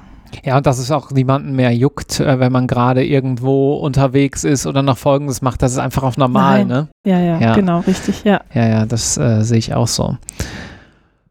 Ja, 0.44 0.58
und 0.58 0.66
dass 0.66 0.80
es 0.80 0.92
auch 0.92 1.12
niemanden 1.12 1.56
mehr 1.56 1.74
juckt, 1.74 2.20
äh, 2.20 2.40
wenn 2.40 2.52
man 2.52 2.68
gerade 2.68 3.06
irgendwo 3.06 3.76
unterwegs 3.76 4.44
ist 4.44 4.66
oder 4.66 4.82
noch 4.82 4.98
Folgendes 4.98 5.42
macht. 5.42 5.62
Das 5.62 5.72
ist 5.72 5.78
einfach 5.78 6.04
auf 6.04 6.18
normal, 6.18 6.66
Nein. 6.66 6.68
ne? 6.68 6.88
Ja, 7.06 7.20
ja, 7.20 7.40
ja, 7.40 7.56
genau, 7.56 7.80
richtig, 7.82 8.24
ja. 8.24 8.42
Ja, 8.54 8.68
ja, 8.68 8.86
das 8.86 9.18
äh, 9.18 9.42
sehe 9.44 9.58
ich 9.58 9.74
auch 9.74 9.88
so. 9.88 10.18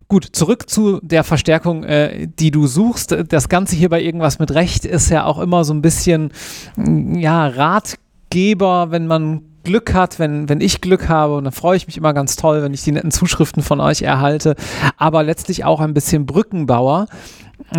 Gut, 0.09 0.25
zurück 0.33 0.71
zu 0.71 1.01
der 1.03 1.23
Verstärkung, 1.23 1.85
äh, 1.85 2.29
die 2.29 2.51
du 2.51 2.67
suchst. 2.67 3.15
Das 3.29 3.49
Ganze 3.49 3.77
hier 3.77 3.91
bei 3.91 4.01
irgendwas 4.01 4.39
mit 4.39 4.51
Recht 4.53 4.87
ist 4.87 5.11
ja 5.11 5.25
auch 5.25 5.39
immer 5.39 5.65
so 5.65 5.75
ein 5.75 5.83
bisschen, 5.83 6.33
mm, 6.77 7.17
ja, 7.17 7.47
Ratgeber, 7.47 8.91
wenn 8.91 9.07
man 9.07 9.43
Glück 9.65 9.93
hat, 9.93 10.19
wenn, 10.19 10.49
wenn 10.49 10.63
ich 10.63 10.81
Glück 10.81 11.11
habe 11.11 11.37
und 11.37 11.45
dann 11.45 11.53
freue 11.53 11.77
ich 11.77 11.87
mich 11.87 11.99
immer 11.99 12.15
ganz 12.15 12.37
toll, 12.37 12.63
wenn 12.63 12.73
ich 12.73 12.85
die 12.85 12.93
netten 12.93 13.11
Zuschriften 13.11 13.63
von 13.63 13.81
euch 13.81 14.01
erhalte, 14.01 14.55
aber 14.97 15.23
letztlich 15.23 15.67
auch 15.67 15.81
ein 15.81 15.93
bisschen 15.93 16.25
Brückenbauer 16.25 17.07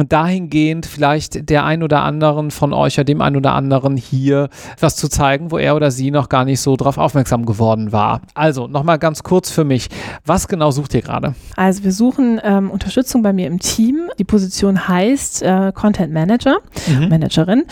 dahingehend 0.08 0.86
vielleicht 0.86 1.50
der 1.50 1.66
ein 1.66 1.84
oder 1.84 2.04
anderen 2.04 2.52
von 2.52 2.74
euch 2.74 2.98
oder 2.98 3.06
dem 3.06 3.22
ein 3.22 3.36
oder 3.36 3.54
anderen 3.54 3.98
hier 3.98 4.50
was 4.80 4.96
zu 4.96 5.10
zeigen, 5.10 5.52
wo 5.52 5.58
er 5.58 5.76
oder 5.76 5.92
sie 5.92 6.12
noch 6.12 6.30
gar 6.30 6.46
nicht 6.46 6.62
so 6.62 6.76
drauf 6.76 6.98
aufmerksam 6.98 7.46
geworden 7.46 7.92
war. 7.92 8.22
Also 8.34 8.68
nochmal 8.68 9.00
ganz 9.00 9.24
kurz 9.24 9.50
für 9.50 9.64
mich, 9.64 9.90
was 10.26 10.48
genau 10.48 10.72
sucht 10.72 10.94
ihr 10.94 11.02
gerade? 11.02 11.36
Also 11.56 11.84
wir 11.84 11.92
suchen 11.92 12.40
ähm, 12.44 12.70
Unterstützung 12.72 13.22
bei 13.22 13.34
mir 13.34 13.48
im 13.48 13.60
Team. 13.60 14.10
Die 14.20 14.24
Position 14.24 14.88
heißt 14.88 15.42
äh, 15.44 15.72
Content 15.74 16.14
Manager, 16.14 16.58
mhm. 16.88 17.10
Managerin. 17.10 17.64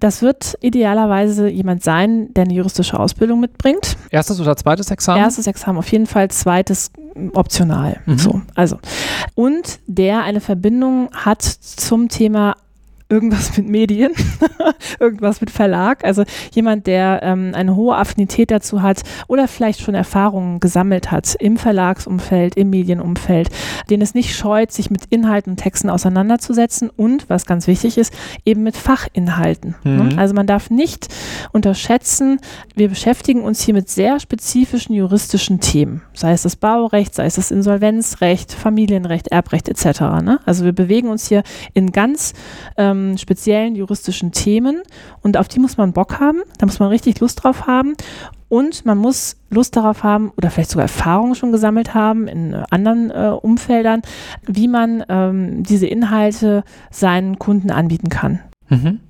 Das 0.00 0.22
wird 0.22 0.56
idealerweise 0.60 1.48
jemand 1.48 1.82
sein, 1.82 2.32
der 2.34 2.44
eine 2.44 2.54
juristische 2.54 2.98
Ausbildung 2.98 3.40
mitbringt. 3.40 3.96
Erstes 4.10 4.40
oder 4.40 4.56
zweites 4.56 4.90
Examen? 4.90 5.20
Erstes 5.20 5.46
Examen 5.46 5.78
auf 5.78 5.90
jeden 5.90 6.06
Fall, 6.06 6.30
zweites 6.30 6.92
optional. 7.34 8.00
Mhm. 8.06 8.18
So, 8.18 8.40
also. 8.54 8.78
Und 9.34 9.80
der 9.86 10.22
eine 10.22 10.40
Verbindung 10.40 11.10
hat 11.12 11.42
zum 11.42 12.08
Thema 12.08 12.54
irgendwas 13.10 13.56
mit 13.56 13.68
Medien, 13.68 14.12
irgendwas 15.00 15.40
mit 15.40 15.50
Verlag. 15.50 16.04
Also 16.04 16.24
jemand, 16.52 16.86
der 16.86 17.20
ähm, 17.22 17.52
eine 17.54 17.74
hohe 17.74 17.96
Affinität 17.96 18.50
dazu 18.50 18.82
hat 18.82 19.02
oder 19.28 19.48
vielleicht 19.48 19.80
schon 19.80 19.94
Erfahrungen 19.94 20.60
gesammelt 20.60 21.10
hat 21.10 21.34
im 21.40 21.56
Verlagsumfeld, 21.56 22.56
im 22.56 22.70
Medienumfeld, 22.70 23.48
den 23.88 24.02
es 24.02 24.14
nicht 24.14 24.36
scheut, 24.36 24.72
sich 24.72 24.90
mit 24.90 25.06
Inhalten 25.06 25.52
und 25.52 25.56
Texten 25.56 25.88
auseinanderzusetzen 25.88 26.90
und, 26.90 27.30
was 27.30 27.46
ganz 27.46 27.66
wichtig 27.66 27.96
ist, 27.96 28.12
eben 28.44 28.62
mit 28.62 28.76
Fachinhalten. 28.76 29.74
Ne? 29.84 30.10
Mhm. 30.12 30.18
Also 30.18 30.34
man 30.34 30.46
darf 30.46 30.68
nicht 30.68 31.08
unterschätzen, 31.52 32.40
wir 32.74 32.90
beschäftigen 32.90 33.42
uns 33.42 33.62
hier 33.62 33.74
mit 33.74 33.88
sehr 33.88 34.20
spezifischen 34.20 34.94
juristischen 34.94 35.60
Themen, 35.60 36.02
sei 36.12 36.32
es 36.32 36.42
das 36.42 36.56
Baurecht, 36.56 37.14
sei 37.14 37.24
es 37.24 37.36
das 37.36 37.50
Insolvenzrecht, 37.50 38.52
Familienrecht, 38.52 39.28
Erbrecht 39.28 39.68
etc. 39.68 40.00
Ne? 40.22 40.40
Also 40.44 40.66
wir 40.66 40.72
bewegen 40.72 41.08
uns 41.08 41.26
hier 41.28 41.42
in 41.72 41.92
ganz 41.92 42.34
ähm, 42.76 42.97
ähm, 42.98 43.18
speziellen 43.18 43.74
juristischen 43.74 44.32
Themen 44.32 44.82
und 45.22 45.36
auf 45.36 45.48
die 45.48 45.60
muss 45.60 45.76
man 45.76 45.92
Bock 45.92 46.20
haben, 46.20 46.42
da 46.58 46.66
muss 46.66 46.78
man 46.78 46.88
richtig 46.88 47.20
Lust 47.20 47.42
drauf 47.42 47.66
haben 47.66 47.94
und 48.48 48.84
man 48.84 48.98
muss 48.98 49.36
Lust 49.50 49.76
darauf 49.76 50.02
haben 50.02 50.30
oder 50.36 50.50
vielleicht 50.50 50.70
sogar 50.70 50.84
Erfahrungen 50.84 51.34
schon 51.34 51.52
gesammelt 51.52 51.94
haben 51.94 52.28
in 52.28 52.52
äh, 52.52 52.62
anderen 52.70 53.10
äh, 53.10 53.28
Umfeldern, 53.40 54.02
wie 54.46 54.68
man 54.68 55.04
ähm, 55.08 55.62
diese 55.62 55.86
Inhalte 55.86 56.64
seinen 56.90 57.38
Kunden 57.38 57.70
anbieten 57.70 58.08
kann. 58.08 58.40
Mhm. 58.68 59.00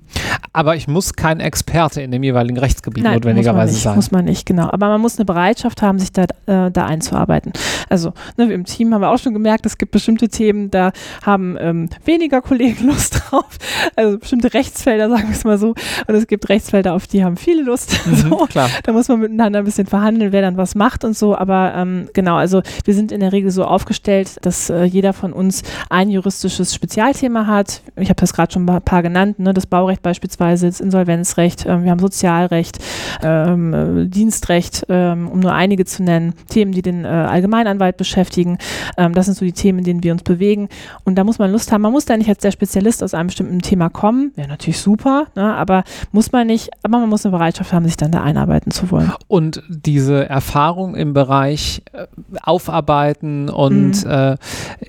Aber 0.53 0.75
ich 0.75 0.87
muss 0.87 1.13
kein 1.13 1.39
Experte 1.39 2.01
in 2.01 2.11
dem 2.11 2.23
jeweiligen 2.23 2.57
Rechtsgebiet 2.57 3.03
Nein, 3.03 3.15
notwendigerweise 3.15 3.73
muss 3.73 3.83
sein. 3.83 3.95
Muss 3.95 4.11
man 4.11 4.25
nicht, 4.25 4.45
genau. 4.45 4.69
Aber 4.71 4.87
man 4.87 5.01
muss 5.01 5.17
eine 5.17 5.25
Bereitschaft 5.25 5.81
haben, 5.81 5.99
sich 5.99 6.11
da, 6.11 6.23
äh, 6.47 6.71
da 6.71 6.85
einzuarbeiten. 6.85 7.53
Also 7.89 8.13
ne, 8.37 8.51
im 8.51 8.65
Team 8.65 8.93
haben 8.93 9.01
wir 9.01 9.09
auch 9.09 9.19
schon 9.19 9.33
gemerkt, 9.33 9.65
es 9.65 9.77
gibt 9.77 9.91
bestimmte 9.91 10.27
Themen, 10.27 10.71
da 10.71 10.91
haben 11.23 11.55
ähm, 11.59 11.89
weniger 12.05 12.41
Kollegen 12.41 12.85
Lust 12.87 13.21
drauf. 13.29 13.57
Also 13.95 14.17
bestimmte 14.17 14.53
Rechtsfelder, 14.53 15.09
sagen 15.09 15.27
wir 15.27 15.35
es 15.35 15.43
mal 15.43 15.57
so. 15.57 15.75
Und 16.07 16.15
es 16.15 16.27
gibt 16.27 16.49
Rechtsfelder, 16.49 16.93
auf 16.93 17.07
die 17.07 17.23
haben 17.23 17.37
viele 17.37 17.63
Lust. 17.63 17.99
Mhm, 18.05 18.15
so. 18.29 18.37
Klar. 18.47 18.69
Da 18.83 18.91
muss 18.91 19.07
man 19.07 19.19
miteinander 19.19 19.59
ein 19.59 19.65
bisschen 19.65 19.87
verhandeln, 19.87 20.31
wer 20.31 20.41
dann 20.41 20.57
was 20.57 20.75
macht 20.75 21.03
und 21.03 21.15
so. 21.15 21.37
Aber 21.37 21.73
ähm, 21.75 22.09
genau, 22.13 22.35
also 22.35 22.61
wir 22.85 22.93
sind 22.93 23.11
in 23.11 23.19
der 23.19 23.31
Regel 23.31 23.51
so 23.51 23.65
aufgestellt, 23.65 24.37
dass 24.41 24.69
äh, 24.69 24.83
jeder 24.83 25.13
von 25.13 25.33
uns 25.33 25.63
ein 25.89 26.09
juristisches 26.09 26.73
Spezialthema 26.73 27.45
hat. 27.45 27.81
Ich 27.95 28.09
habe 28.09 28.19
das 28.19 28.33
gerade 28.33 28.51
schon 28.51 28.67
ein 28.67 28.81
paar 28.81 29.03
genannt, 29.03 29.39
ne? 29.39 29.53
das 29.53 29.65
Baurecht 29.65 29.98
beispielsweise 30.01 30.29
beispielsweise 30.29 30.67
das 30.67 30.79
Insolvenzrecht, 30.79 31.65
ähm, 31.65 31.83
wir 31.83 31.91
haben 31.91 31.99
Sozialrecht, 31.99 32.79
ähm, 33.21 33.73
äh, 33.73 34.05
Dienstrecht, 34.07 34.85
ähm, 34.89 35.27
um 35.27 35.39
nur 35.39 35.53
einige 35.53 35.85
zu 35.85 36.03
nennen, 36.03 36.33
Themen, 36.49 36.71
die 36.71 36.81
den 36.81 37.05
äh, 37.05 37.07
Allgemeinanwalt 37.07 37.97
beschäftigen. 37.97 38.57
Ähm, 38.97 39.13
das 39.13 39.25
sind 39.25 39.35
so 39.35 39.45
die 39.45 39.51
Themen, 39.51 39.79
in 39.79 39.85
denen 39.85 40.03
wir 40.03 40.11
uns 40.11 40.23
bewegen. 40.23 40.69
Und 41.03 41.15
da 41.15 41.23
muss 41.23 41.39
man 41.39 41.51
Lust 41.51 41.71
haben. 41.71 41.81
Man 41.81 41.91
muss 41.91 42.05
da 42.05 42.17
nicht 42.17 42.29
als 42.29 42.39
der 42.39 42.51
Spezialist 42.51 43.03
aus 43.03 43.13
einem 43.13 43.27
bestimmten 43.27 43.59
Thema 43.59 43.89
kommen. 43.89 44.31
Wäre 44.35 44.47
natürlich 44.47 44.79
super, 44.79 45.27
ne? 45.35 45.55
aber 45.55 45.83
muss 46.11 46.31
man 46.31 46.47
nicht. 46.47 46.69
Aber 46.83 46.99
man 46.99 47.09
muss 47.09 47.25
eine 47.25 47.31
Bereitschaft 47.31 47.73
haben, 47.73 47.85
sich 47.85 47.97
dann 47.97 48.11
da 48.11 48.23
einarbeiten 48.23 48.71
zu 48.71 48.91
wollen. 48.91 49.11
Und 49.27 49.63
diese 49.69 50.27
Erfahrung 50.29 50.95
im 50.95 51.13
Bereich 51.13 51.81
äh, 51.93 52.05
Aufarbeiten 52.43 53.49
und 53.49 54.05
mhm. 54.05 54.11
äh, 54.11 54.35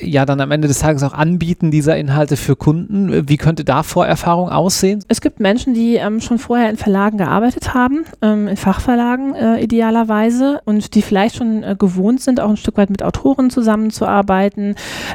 ja 0.00 0.24
dann 0.24 0.40
am 0.40 0.50
Ende 0.50 0.68
des 0.68 0.78
Tages 0.78 1.02
auch 1.02 1.12
Anbieten 1.12 1.70
dieser 1.70 1.96
Inhalte 1.96 2.36
für 2.36 2.56
Kunden, 2.56 3.28
wie 3.28 3.36
könnte 3.36 3.64
da 3.64 3.82
Vorerfahrung 3.82 4.48
aussehen? 4.48 4.99
Es 5.08 5.20
gibt 5.20 5.40
Menschen, 5.40 5.74
die 5.74 5.96
ähm, 5.96 6.20
schon 6.20 6.38
vorher 6.38 6.70
in 6.70 6.76
Verlagen 6.76 7.18
gearbeitet 7.18 7.74
haben, 7.74 8.04
ähm, 8.22 8.48
in 8.48 8.56
Fachverlagen 8.56 9.34
äh, 9.34 9.60
idealerweise 9.60 10.60
und 10.64 10.94
die 10.94 11.02
vielleicht 11.02 11.36
schon 11.36 11.62
äh, 11.62 11.76
gewohnt 11.78 12.20
sind, 12.20 12.40
auch 12.40 12.50
ein 12.50 12.56
Stück 12.56 12.76
weit 12.76 12.90
mit 12.90 13.02
Autoren 13.02 13.50
zusammenzuarbeiten, 13.50 14.74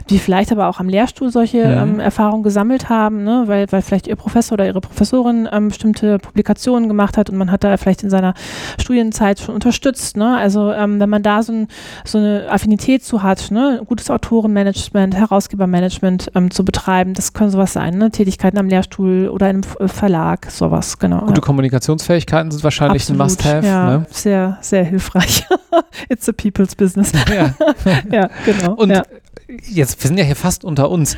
die 0.09 0.19
vielleicht 0.19 0.51
aber 0.51 0.67
auch 0.67 0.79
am 0.79 0.89
Lehrstuhl 0.89 1.31
solche 1.31 1.59
ja. 1.59 1.83
ähm, 1.83 1.99
Erfahrungen 1.99 2.43
gesammelt 2.43 2.89
haben, 2.89 3.23
ne? 3.23 3.43
weil, 3.47 3.71
weil 3.71 3.81
vielleicht 3.81 4.07
ihr 4.07 4.15
Professor 4.15 4.53
oder 4.53 4.65
ihre 4.65 4.81
Professorin 4.81 5.47
ähm, 5.51 5.69
bestimmte 5.69 6.19
Publikationen 6.19 6.87
gemacht 6.87 7.17
hat 7.17 7.29
und 7.29 7.37
man 7.37 7.51
hat 7.51 7.63
da 7.63 7.75
vielleicht 7.77 8.03
in 8.03 8.09
seiner 8.09 8.33
Studienzeit 8.79 9.39
schon 9.39 9.55
unterstützt. 9.55 10.17
Ne? 10.17 10.37
Also 10.37 10.71
ähm, 10.71 10.99
wenn 10.99 11.09
man 11.09 11.23
da 11.23 11.43
so, 11.43 11.53
ein, 11.53 11.67
so, 12.05 12.17
eine 12.17 12.47
Affinität 12.49 13.03
zu 13.03 13.23
hat, 13.23 13.51
ne? 13.51 13.81
gutes 13.85 14.09
Autorenmanagement, 14.09 15.15
Herausgebermanagement 15.15 16.31
ähm, 16.35 16.51
zu 16.51 16.63
betreiben, 16.63 17.13
das 17.13 17.33
können 17.33 17.51
sowas 17.51 17.73
sein, 17.73 17.97
ne? 17.97 18.11
Tätigkeiten 18.11 18.57
am 18.57 18.67
Lehrstuhl 18.67 19.29
oder 19.29 19.49
in 19.49 19.55
einem 19.55 19.74
Verlag, 19.85 20.49
sowas, 20.49 20.97
genau. 20.97 21.21
Gute 21.21 21.41
ja. 21.41 21.41
Kommunikationsfähigkeiten 21.41 22.51
sind 22.51 22.63
wahrscheinlich 22.63 23.03
Absolut, 23.03 23.21
ein 23.21 23.25
Must-Have. 23.25 23.65
Ja, 23.65 23.97
ne? 23.97 24.05
sehr, 24.09 24.57
sehr 24.61 24.83
hilfreich. 24.83 25.45
It's 26.09 26.27
a 26.29 26.33
people's 26.33 26.75
business. 26.75 27.11
Ja, 27.33 27.53
ja 28.11 28.29
genau. 28.45 28.73
Und 28.73 29.01
jetzt, 29.47 30.01
wir 30.03 30.07
sind 30.07 30.17
ja 30.17 30.23
hier 30.23 30.35
fast 30.35 30.63
unter 30.63 30.89
uns. 30.89 31.17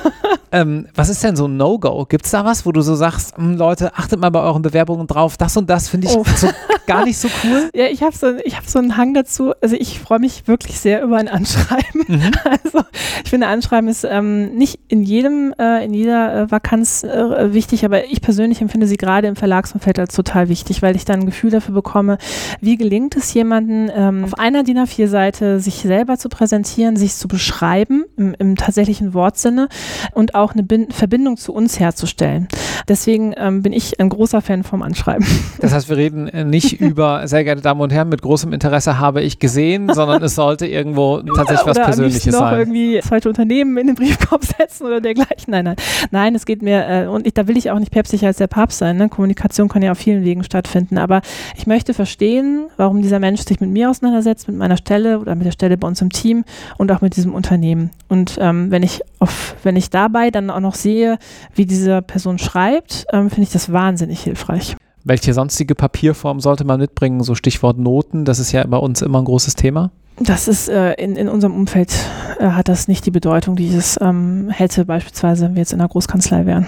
ähm, 0.52 0.86
was 0.94 1.08
ist 1.08 1.22
denn 1.22 1.36
so 1.36 1.46
ein 1.46 1.56
No-Go? 1.56 2.06
Gibt 2.08 2.24
es 2.24 2.30
da 2.30 2.44
was, 2.44 2.66
wo 2.66 2.72
du 2.72 2.82
so 2.82 2.94
sagst, 2.94 3.36
hm, 3.36 3.56
Leute, 3.56 3.94
achtet 3.96 4.20
mal 4.20 4.30
bei 4.30 4.40
euren 4.40 4.62
Bewerbungen 4.62 5.06
drauf, 5.06 5.36
das 5.36 5.56
und 5.56 5.68
das 5.70 5.88
finde 5.88 6.08
ich 6.08 6.16
oh. 6.16 6.24
so 6.36 6.48
gar 6.86 7.04
nicht 7.04 7.18
so 7.18 7.28
cool? 7.44 7.70
Ja, 7.74 7.86
ich 7.86 8.02
habe 8.02 8.16
so, 8.16 8.26
hab 8.26 8.66
so 8.66 8.78
einen 8.78 8.96
Hang 8.96 9.14
dazu. 9.14 9.52
Also 9.60 9.76
ich 9.78 10.00
freue 10.00 10.18
mich 10.18 10.48
wirklich 10.48 10.80
sehr 10.80 11.02
über 11.02 11.16
ein 11.16 11.28
Anschreiben. 11.28 12.04
Mhm. 12.06 12.30
Also 12.64 12.86
ich 13.24 13.30
finde, 13.30 13.46
Anschreiben 13.46 13.88
ist 13.88 14.04
ähm, 14.04 14.54
nicht 14.54 14.80
in 14.88 15.02
jedem, 15.02 15.54
äh, 15.58 15.84
in 15.84 15.92
jeder 15.92 16.34
äh, 16.34 16.50
Vakanz 16.50 17.04
äh, 17.04 17.52
wichtig, 17.52 17.84
aber 17.84 18.06
ich 18.06 18.20
persönlich 18.20 18.60
empfinde 18.60 18.86
sie 18.86 18.96
gerade 18.96 19.28
im 19.28 19.36
Verlagsumfeld 19.36 19.98
als 19.98 20.14
total 20.14 20.48
wichtig, 20.48 20.82
weil 20.82 20.96
ich 20.96 21.04
dann 21.04 21.20
ein 21.20 21.26
Gefühl 21.26 21.50
dafür 21.50 21.74
bekomme, 21.74 22.18
wie 22.60 22.76
gelingt 22.76 23.16
es 23.16 23.32
jemandem, 23.34 23.90
ähm, 23.94 24.24
auf 24.24 24.38
einer 24.38 24.64
DIN 24.64 24.78
A4-Seite 24.78 25.60
sich 25.60 25.76
selber 25.76 26.16
zu 26.16 26.28
präsentieren, 26.28 26.96
sich 26.96 27.14
zu 27.14 27.28
beschreiben, 27.28 27.67
schreiben 27.68 28.04
im, 28.16 28.34
im 28.38 28.56
tatsächlichen 28.56 29.14
Wortsinne 29.14 29.68
und 30.12 30.34
auch 30.34 30.52
eine 30.52 30.62
Bin 30.62 30.90
Verbindung 30.90 31.36
zu 31.36 31.52
uns 31.52 31.78
herzustellen. 31.78 32.48
Deswegen 32.88 33.34
ähm, 33.36 33.62
bin 33.62 33.72
ich 33.72 34.00
ein 34.00 34.08
großer 34.08 34.40
Fan 34.40 34.62
vom 34.62 34.82
Anschreiben. 34.82 35.26
Das 35.60 35.74
heißt, 35.74 35.88
wir 35.88 35.96
reden 35.96 36.28
äh, 36.28 36.44
nicht 36.44 36.72
über, 36.80 37.26
sehr 37.26 37.42
geehrte 37.42 37.62
Damen 37.62 37.80
und 37.80 37.92
Herren, 37.92 38.08
mit 38.08 38.22
großem 38.22 38.52
Interesse 38.52 38.98
habe 38.98 39.22
ich 39.22 39.38
gesehen, 39.38 39.92
sondern 39.92 40.22
es 40.22 40.34
sollte 40.36 40.66
irgendwo 40.66 41.20
tatsächlich 41.20 41.66
was 41.66 41.76
Persönliches 41.78 42.26
noch 42.26 42.40
sein. 42.40 42.58
irgendwie 42.60 43.00
zweite 43.00 43.28
Unternehmen 43.28 43.76
in 43.76 43.88
den 43.88 43.96
Briefkorb 43.96 44.44
setzen 44.44 44.86
oder 44.86 45.00
dergleichen. 45.00 45.48
Nein, 45.48 45.64
nein. 45.64 45.76
Nein, 46.10 46.34
es 46.34 46.46
geht 46.46 46.62
mir, 46.62 46.86
äh, 46.88 47.06
und 47.06 47.26
ich, 47.26 47.34
da 47.34 47.48
will 47.48 47.56
ich 47.56 47.70
auch 47.70 47.78
nicht 47.78 47.90
päpstlicher 47.90 48.28
als 48.28 48.36
der 48.36 48.46
Papst 48.46 48.78
sein. 48.78 48.96
Ne? 48.96 49.08
Kommunikation 49.08 49.68
kann 49.68 49.82
ja 49.82 49.92
auf 49.92 49.98
vielen 49.98 50.24
Wegen 50.24 50.44
stattfinden. 50.44 50.96
Aber 50.96 51.22
ich 51.56 51.66
möchte 51.66 51.92
verstehen, 51.92 52.68
warum 52.76 53.02
dieser 53.02 53.18
Mensch 53.18 53.42
sich 53.42 53.60
mit 53.60 53.70
mir 53.70 53.90
auseinandersetzt, 53.90 54.46
mit 54.46 54.56
meiner 54.56 54.76
Stelle 54.76 55.18
oder 55.18 55.34
mit 55.34 55.46
der 55.46 55.52
Stelle 55.52 55.76
bei 55.76 55.88
uns 55.88 56.00
im 56.00 56.10
Team 56.10 56.44
und 56.78 56.92
auch 56.92 57.00
mit 57.00 57.16
diesem 57.16 57.34
Unternehmen 57.34 57.57
nehmen. 57.58 57.90
Und 58.08 58.38
ähm, 58.40 58.70
wenn 58.70 58.82
ich 58.82 59.02
auf, 59.18 59.56
wenn 59.62 59.76
ich 59.76 59.90
dabei 59.90 60.30
dann 60.30 60.50
auch 60.50 60.60
noch 60.60 60.74
sehe, 60.74 61.18
wie 61.54 61.66
diese 61.66 62.02
Person 62.02 62.38
schreibt, 62.38 63.06
ähm, 63.12 63.30
finde 63.30 63.42
ich 63.42 63.52
das 63.52 63.72
wahnsinnig 63.72 64.20
hilfreich. 64.20 64.76
Welche 65.04 65.32
sonstige 65.32 65.74
Papierform 65.74 66.40
sollte 66.40 66.64
man 66.64 66.80
mitbringen? 66.80 67.22
So 67.22 67.34
Stichwort 67.34 67.78
Noten, 67.78 68.24
das 68.24 68.38
ist 68.38 68.52
ja 68.52 68.66
bei 68.66 68.76
uns 68.76 69.02
immer 69.02 69.20
ein 69.20 69.24
großes 69.24 69.54
Thema. 69.54 69.90
Das 70.20 70.48
ist 70.48 70.68
äh, 70.68 70.94
in, 70.94 71.16
in 71.16 71.28
unserem 71.28 71.54
Umfeld 71.54 71.94
äh, 72.40 72.48
hat 72.48 72.68
das 72.68 72.88
nicht 72.88 73.06
die 73.06 73.12
Bedeutung, 73.12 73.54
die 73.54 73.72
es 73.74 73.98
ähm, 74.00 74.48
hätte, 74.50 74.84
beispielsweise, 74.84 75.46
wenn 75.46 75.54
wir 75.54 75.60
jetzt 75.60 75.72
in 75.72 75.80
einer 75.80 75.88
Großkanzlei 75.88 76.44
wären. 76.44 76.66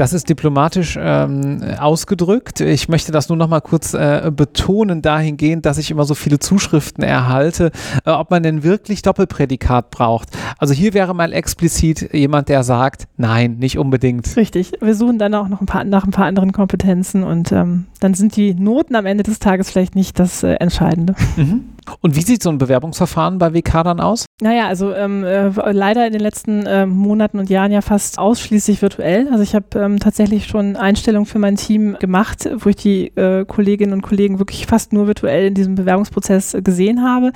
Das 0.00 0.14
ist 0.14 0.30
diplomatisch 0.30 0.98
ähm, 0.98 1.60
ausgedrückt. 1.78 2.62
Ich 2.62 2.88
möchte 2.88 3.12
das 3.12 3.28
nur 3.28 3.36
noch 3.36 3.48
mal 3.48 3.60
kurz 3.60 3.92
äh, 3.92 4.32
betonen, 4.34 5.02
dahingehend, 5.02 5.66
dass 5.66 5.76
ich 5.76 5.90
immer 5.90 6.06
so 6.06 6.14
viele 6.14 6.38
Zuschriften 6.38 7.04
erhalte, 7.04 7.70
äh, 8.06 8.10
ob 8.10 8.30
man 8.30 8.42
denn 8.42 8.62
wirklich 8.62 9.02
Doppelprädikat 9.02 9.90
braucht. 9.90 10.30
Also 10.56 10.72
hier 10.72 10.94
wäre 10.94 11.14
mal 11.14 11.34
explizit 11.34 12.14
jemand, 12.14 12.48
der 12.48 12.62
sagt, 12.62 13.08
nein, 13.18 13.58
nicht 13.58 13.76
unbedingt. 13.76 14.34
Richtig. 14.38 14.72
Wir 14.80 14.94
suchen 14.94 15.18
dann 15.18 15.34
auch 15.34 15.48
noch 15.48 15.60
ein 15.60 15.66
paar, 15.66 15.84
nach 15.84 16.06
ein 16.06 16.12
paar 16.12 16.24
anderen 16.24 16.52
Kompetenzen 16.52 17.22
und 17.22 17.52
ähm, 17.52 17.84
dann 18.00 18.14
sind 18.14 18.36
die 18.36 18.54
Noten 18.54 18.96
am 18.96 19.04
Ende 19.04 19.22
des 19.22 19.38
Tages 19.38 19.70
vielleicht 19.70 19.96
nicht 19.96 20.18
das 20.18 20.42
äh, 20.42 20.54
Entscheidende. 20.54 21.14
Mhm. 21.36 21.64
Und 22.00 22.16
wie 22.16 22.22
sieht 22.22 22.42
so 22.42 22.50
ein 22.50 22.58
Bewerbungsverfahren 22.58 23.38
bei 23.38 23.54
WK 23.54 23.84
dann 23.84 24.00
aus? 24.00 24.26
Naja, 24.40 24.68
also 24.68 24.94
ähm, 24.94 25.24
äh, 25.24 25.48
leider 25.72 26.06
in 26.06 26.12
den 26.12 26.22
letzten 26.22 26.64
äh, 26.66 26.86
Monaten 26.86 27.38
und 27.38 27.50
Jahren 27.50 27.72
ja 27.72 27.82
fast 27.82 28.18
ausschließlich 28.18 28.80
virtuell. 28.80 29.28
Also 29.30 29.42
ich 29.42 29.54
habe 29.54 29.66
ähm, 29.74 29.98
tatsächlich 29.98 30.46
schon 30.46 30.76
Einstellungen 30.76 31.26
für 31.26 31.38
mein 31.38 31.56
Team 31.56 31.96
gemacht, 31.98 32.48
wo 32.58 32.70
ich 32.70 32.76
die 32.76 33.08
äh, 33.16 33.44
Kolleginnen 33.44 33.92
und 33.92 34.02
Kollegen 34.02 34.38
wirklich 34.38 34.66
fast 34.66 34.92
nur 34.92 35.06
virtuell 35.06 35.48
in 35.48 35.54
diesem 35.54 35.74
Bewerbungsprozess 35.74 36.54
äh, 36.54 36.62
gesehen 36.62 37.02
habe. 37.02 37.32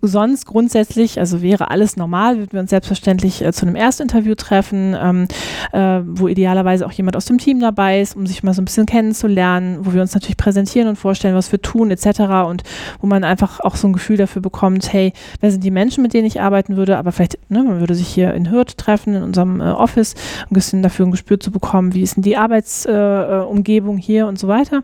Sonst 0.00 0.46
grundsätzlich, 0.46 1.18
also 1.18 1.42
wäre 1.42 1.70
alles 1.70 1.96
normal, 1.96 2.38
würden 2.38 2.52
wir 2.52 2.60
uns 2.60 2.70
selbstverständlich 2.70 3.42
äh, 3.42 3.52
zu 3.52 3.66
einem 3.66 3.76
Erstinterview 3.76 4.34
treffen, 4.34 4.96
ähm, 4.98 5.28
äh, 5.72 6.00
wo 6.06 6.28
idealerweise 6.28 6.86
auch 6.86 6.92
jemand 6.92 7.16
aus 7.16 7.26
dem 7.26 7.38
Team 7.38 7.60
dabei 7.60 8.00
ist, 8.00 8.16
um 8.16 8.26
sich 8.26 8.42
mal 8.42 8.54
so 8.54 8.62
ein 8.62 8.64
bisschen 8.64 8.86
kennenzulernen, 8.86 9.78
wo 9.82 9.92
wir 9.92 10.00
uns 10.00 10.14
natürlich 10.14 10.36
präsentieren 10.36 10.88
und 10.88 10.96
vorstellen, 10.96 11.34
was 11.34 11.52
wir 11.52 11.60
tun 11.60 11.90
etc. 11.90 12.20
und 12.46 12.62
wo 13.00 13.06
man 13.06 13.24
einfach 13.24 13.60
auch 13.60 13.76
so 13.76 13.88
ein 13.88 13.92
Gefühl 13.96 14.16
dafür 14.16 14.42
bekommt, 14.42 14.92
hey, 14.92 15.12
wer 15.40 15.50
sind 15.50 15.64
die 15.64 15.70
Menschen, 15.70 16.02
mit 16.02 16.14
denen 16.14 16.26
ich 16.26 16.40
arbeiten 16.40 16.76
würde, 16.76 16.98
aber 16.98 17.12
vielleicht, 17.12 17.38
ne, 17.50 17.62
man 17.62 17.80
würde 17.80 17.94
sich 17.94 18.08
hier 18.08 18.34
in 18.34 18.50
Hürth 18.50 18.76
treffen, 18.76 19.14
in 19.14 19.22
unserem 19.22 19.60
äh, 19.60 19.64
Office, 19.64 20.14
ein 20.48 20.54
bisschen 20.54 20.82
dafür 20.82 21.06
ein 21.06 21.10
Gespür 21.10 21.40
zu 21.40 21.50
bekommen, 21.50 21.94
wie 21.94 22.02
ist 22.02 22.16
denn 22.16 22.22
die 22.22 22.36
Arbeitsumgebung 22.36 23.98
äh, 23.98 24.02
hier 24.02 24.26
und 24.26 24.38
so 24.38 24.48
weiter. 24.48 24.82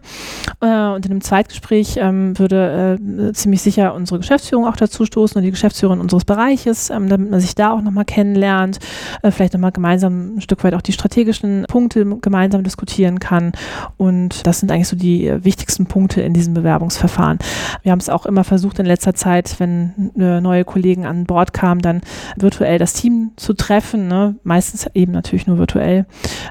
Äh, 0.61 0.94
und 0.94 1.07
in 1.07 1.12
einem 1.12 1.20
Zweitgespräch 1.20 1.96
ähm, 1.98 2.38
würde 2.38 2.98
äh, 2.98 3.33
ziemlich 3.33 3.62
sicher 3.62 3.94
unsere 3.94 4.18
Geschäftsführung 4.18 4.66
auch 4.66 4.77
dazu 4.77 5.05
stoßen 5.05 5.37
und 5.37 5.44
die 5.44 5.51
Geschäftsführerin 5.51 6.01
unseres 6.01 6.25
Bereiches, 6.25 6.90
ähm, 6.90 7.09
damit 7.09 7.31
man 7.31 7.40
sich 7.40 7.55
da 7.55 7.72
auch 7.72 7.83
nochmal 7.83 8.05
kennenlernt, 8.05 8.79
äh, 9.22 9.31
vielleicht 9.31 9.53
nochmal 9.55 9.72
gemeinsam 9.72 10.37
ein 10.37 10.40
Stück 10.40 10.64
weit 10.64 10.75
auch 10.75 10.83
die 10.83 10.92
strategischen 10.92 11.64
Punkte 11.68 12.05
gemeinsam 12.20 12.62
diskutieren 12.64 13.18
kann. 13.18 13.53
Und 13.96 14.46
das 14.46 14.61
sind 14.61 14.70
eigentlich 14.70 14.88
so 14.88 14.96
die 14.96 15.27
äh, 15.27 15.44
wichtigsten 15.44 15.87
Punkte 15.87 16.22
in 16.22 16.33
diesem 16.33 16.55
Bewerbungsverfahren. 16.55 17.38
Wir 17.83 17.92
haben 17.92 18.01
es 18.01 18.09
auch 18.09 18.27
immer 18.27 18.44
versucht, 18.44 18.79
in 18.79 18.87
letzter 18.92 19.14
Zeit, 19.14 19.59
wenn 19.59 20.12
neue 20.14 20.64
Kollegen 20.64 21.07
an 21.07 21.24
Bord 21.24 21.52
kamen, 21.52 21.81
dann 21.81 22.00
virtuell 22.37 22.78
das 22.78 22.92
Team 22.92 23.33
zu 23.37 23.55
treffen. 23.55 24.09
Ne? 24.09 24.37
Meistens 24.44 24.88
eben 24.94 25.12
natürlich 25.12 25.46
nur 25.46 25.59
virtuell. 25.59 26.07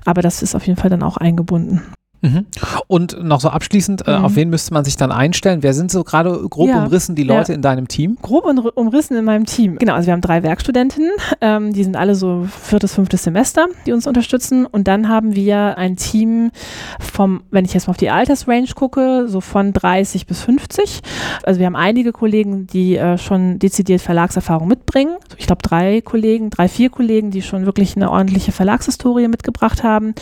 Aber 0.05 0.21
das 0.21 0.41
ist 0.41 0.55
auf 0.55 0.67
jeden 0.67 0.79
Fall 0.79 0.89
dann 0.89 1.03
auch 1.03 1.17
eingebunden. 1.17 1.81
Mhm. 2.21 2.45
Und 2.87 3.23
noch 3.23 3.41
so 3.41 3.49
abschließend, 3.49 4.07
äh, 4.07 4.11
auf 4.11 4.35
wen 4.35 4.49
müsste 4.49 4.73
man 4.73 4.85
sich 4.85 4.95
dann 4.95 5.11
einstellen? 5.11 5.63
Wer 5.63 5.73
sind 5.73 5.91
so 5.91 6.03
gerade 6.03 6.47
grob 6.49 6.69
ja, 6.69 6.83
umrissen 6.83 7.15
die 7.15 7.23
Leute 7.23 7.51
ja. 7.51 7.55
in 7.55 7.61
deinem 7.61 7.87
Team? 7.87 8.17
Grob 8.21 8.45
umrissen 8.75 9.17
in 9.17 9.25
meinem 9.25 9.45
Team. 9.45 9.79
Genau, 9.79 9.95
also 9.95 10.05
wir 10.05 10.13
haben 10.13 10.21
drei 10.21 10.43
Werkstudentinnen, 10.43 11.11
ähm, 11.41 11.73
die 11.73 11.83
sind 11.83 11.95
alle 11.95 12.13
so 12.13 12.47
viertes, 12.61 12.93
fünftes 12.93 13.23
Semester, 13.23 13.67
die 13.85 13.91
uns 13.91 14.05
unterstützen. 14.05 14.67
Und 14.67 14.87
dann 14.87 15.09
haben 15.09 15.35
wir 15.35 15.77
ein 15.77 15.95
Team 15.95 16.51
vom, 16.99 17.41
wenn 17.49 17.65
ich 17.65 17.73
jetzt 17.73 17.87
mal 17.87 17.91
auf 17.91 17.97
die 17.97 18.11
Altersrange 18.11 18.67
gucke, 18.75 19.27
so 19.27 19.41
von 19.41 19.73
30 19.73 20.27
bis 20.27 20.41
50. 20.41 21.01
Also 21.43 21.59
wir 21.59 21.65
haben 21.65 21.75
einige 21.75 22.11
Kollegen, 22.11 22.67
die 22.67 22.97
äh, 22.97 23.17
schon 23.17 23.57
dezidiert 23.57 24.01
Verlagserfahrung 24.01 24.67
mitbringen. 24.67 25.15
Ich 25.37 25.47
glaube 25.47 25.61
drei 25.63 26.01
Kollegen, 26.01 26.51
drei, 26.51 26.67
vier 26.67 26.91
Kollegen, 26.91 27.31
die 27.31 27.41
schon 27.41 27.65
wirklich 27.65 27.95
eine 27.95 28.11
ordentliche 28.11 28.51
Verlagshistorie 28.51 29.27
mitgebracht 29.27 29.83
haben. 29.83 30.13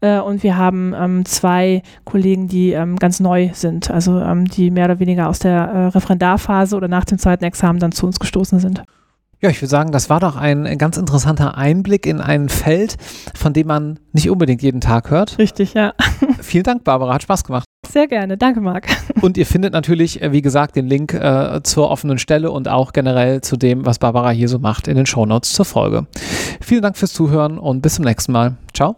Äh, 0.00 0.20
und 0.20 0.44
wir 0.44 0.56
haben 0.56 0.94
ähm, 0.96 1.24
zwei 1.24 1.47
zwei 1.48 1.82
Kollegen, 2.04 2.46
die 2.46 2.72
ähm, 2.72 2.96
ganz 2.96 3.20
neu 3.20 3.50
sind, 3.54 3.90
also 3.90 4.20
ähm, 4.20 4.44
die 4.44 4.70
mehr 4.70 4.84
oder 4.84 4.98
weniger 4.98 5.28
aus 5.28 5.38
der 5.38 5.54
äh, 5.54 5.86
Referendarphase 5.86 6.76
oder 6.76 6.88
nach 6.88 7.06
dem 7.06 7.18
zweiten 7.18 7.44
Examen 7.44 7.78
dann 7.78 7.92
zu 7.92 8.06
uns 8.06 8.20
gestoßen 8.20 8.58
sind. 8.60 8.82
Ja, 9.40 9.48
ich 9.48 9.62
würde 9.62 9.70
sagen, 9.70 9.92
das 9.92 10.10
war 10.10 10.20
doch 10.20 10.36
ein 10.36 10.76
ganz 10.78 10.96
interessanter 10.96 11.56
Einblick 11.56 12.06
in 12.06 12.20
ein 12.20 12.48
Feld, 12.48 12.96
von 13.34 13.52
dem 13.52 13.68
man 13.68 14.00
nicht 14.12 14.28
unbedingt 14.28 14.62
jeden 14.62 14.80
Tag 14.80 15.10
hört. 15.10 15.38
Richtig, 15.38 15.74
ja. 15.74 15.94
Vielen 16.40 16.64
Dank, 16.64 16.84
Barbara, 16.84 17.14
hat 17.14 17.22
Spaß 17.22 17.44
gemacht. 17.44 17.64
Sehr 17.88 18.08
gerne, 18.08 18.36
danke 18.36 18.60
Marc. 18.60 18.88
Und 19.22 19.38
ihr 19.38 19.46
findet 19.46 19.72
natürlich, 19.72 20.20
äh, 20.20 20.32
wie 20.32 20.42
gesagt, 20.42 20.76
den 20.76 20.86
Link 20.86 21.14
äh, 21.14 21.60
zur 21.62 21.88
offenen 21.88 22.18
Stelle 22.18 22.50
und 22.50 22.68
auch 22.68 22.92
generell 22.92 23.40
zu 23.40 23.56
dem, 23.56 23.86
was 23.86 23.98
Barbara 23.98 24.30
hier 24.30 24.48
so 24.48 24.58
macht, 24.58 24.86
in 24.86 24.96
den 24.96 25.06
Shownotes 25.06 25.52
zur 25.52 25.64
Folge. 25.64 26.06
Vielen 26.60 26.82
Dank 26.82 26.98
fürs 26.98 27.14
Zuhören 27.14 27.58
und 27.58 27.80
bis 27.80 27.94
zum 27.94 28.04
nächsten 28.04 28.32
Mal. 28.32 28.56
Ciao. 28.74 28.96